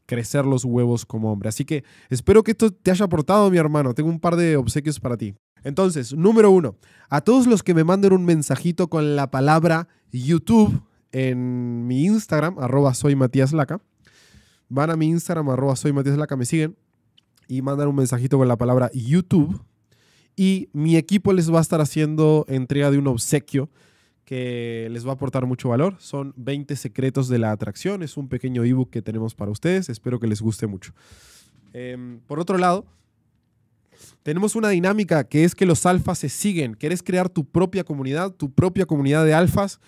[0.05, 1.49] crecer los huevos como hombre.
[1.49, 3.93] Así que espero que esto te haya aportado, mi hermano.
[3.93, 5.33] Tengo un par de obsequios para ti.
[5.63, 6.75] Entonces, número uno,
[7.09, 10.81] a todos los que me manden un mensajito con la palabra YouTube
[11.11, 13.81] en mi Instagram, arroba soy Matías Laca,
[14.69, 16.75] van a mi Instagram, arroba soy Matías Laca, me siguen
[17.47, 19.61] y mandan un mensajito con la palabra YouTube
[20.35, 23.69] y mi equipo les va a estar haciendo entrega de un obsequio
[24.25, 25.95] que les va a aportar mucho valor.
[25.99, 28.01] Son 20 secretos de la atracción.
[28.01, 29.89] Es un pequeño ebook que tenemos para ustedes.
[29.89, 30.93] Espero que les guste mucho.
[31.73, 32.85] Em, por otro lado,
[34.23, 36.73] tenemos una dinámica que es que los alfas se siguen.
[36.73, 39.79] Quieres crear tu propia comunidad, tu propia comunidad de alfas,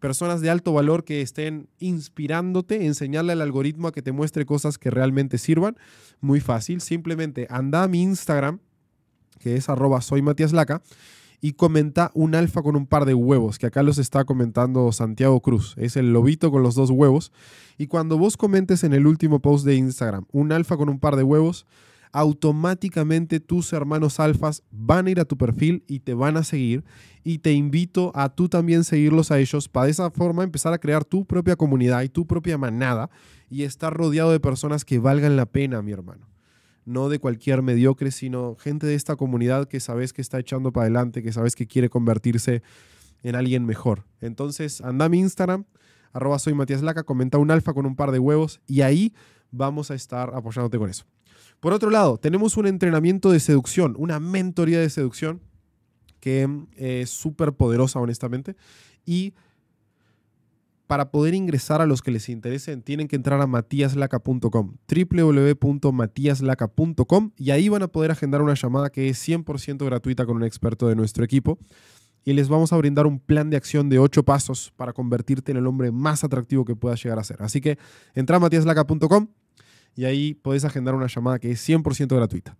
[0.00, 4.78] personas de alto valor que estén inspirándote, enseñarle al algoritmo a que te muestre cosas
[4.78, 5.76] que realmente sirvan.
[6.20, 8.60] Muy fácil, simplemente anda a mi Instagram
[9.40, 10.22] que es arroba soy
[11.42, 15.40] y comenta un alfa con un par de huevos, que acá los está comentando Santiago
[15.40, 15.74] Cruz.
[15.78, 17.32] Es el lobito con los dos huevos.
[17.78, 21.16] Y cuando vos comentes en el último post de Instagram un alfa con un par
[21.16, 21.66] de huevos,
[22.12, 26.84] automáticamente tus hermanos alfas van a ir a tu perfil y te van a seguir.
[27.22, 30.78] Y te invito a tú también seguirlos a ellos para de esa forma empezar a
[30.78, 33.10] crear tu propia comunidad y tu propia manada
[33.50, 36.30] y estar rodeado de personas que valgan la pena, mi hermano
[36.84, 40.84] no de cualquier mediocre, sino gente de esta comunidad que sabes que está echando para
[40.84, 42.62] adelante, que sabes que quiere convertirse
[43.22, 44.04] en alguien mejor.
[44.20, 45.64] Entonces, anda a mi Instagram,
[46.12, 49.14] arroba soy Matías Laca, comenta un alfa con un par de huevos y ahí
[49.50, 51.04] vamos a estar apoyándote con eso.
[51.60, 55.42] Por otro lado, tenemos un entrenamiento de seducción, una mentoría de seducción
[56.18, 58.56] que eh, es súper poderosa, honestamente.
[59.04, 59.34] Y
[60.86, 67.50] para poder ingresar a los que les interesen, tienen que entrar a matiaslaca.com, www.matiaslaca.com, y
[67.50, 70.96] ahí van a poder agendar una llamada que es 100% gratuita con un experto de
[70.96, 71.58] nuestro equipo.
[72.24, 75.58] Y les vamos a brindar un plan de acción de 8 pasos para convertirte en
[75.58, 77.40] el hombre más atractivo que puedas llegar a ser.
[77.40, 77.78] Así que
[78.14, 79.28] entra a matiaslaca.com
[79.94, 82.56] y ahí podés agendar una llamada que es 100% gratuita.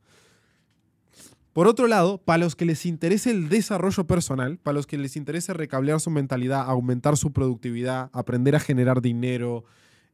[1.53, 5.17] Por otro lado, para los que les interese el desarrollo personal, para los que les
[5.17, 9.65] interese recablear su mentalidad, aumentar su productividad, aprender a generar dinero,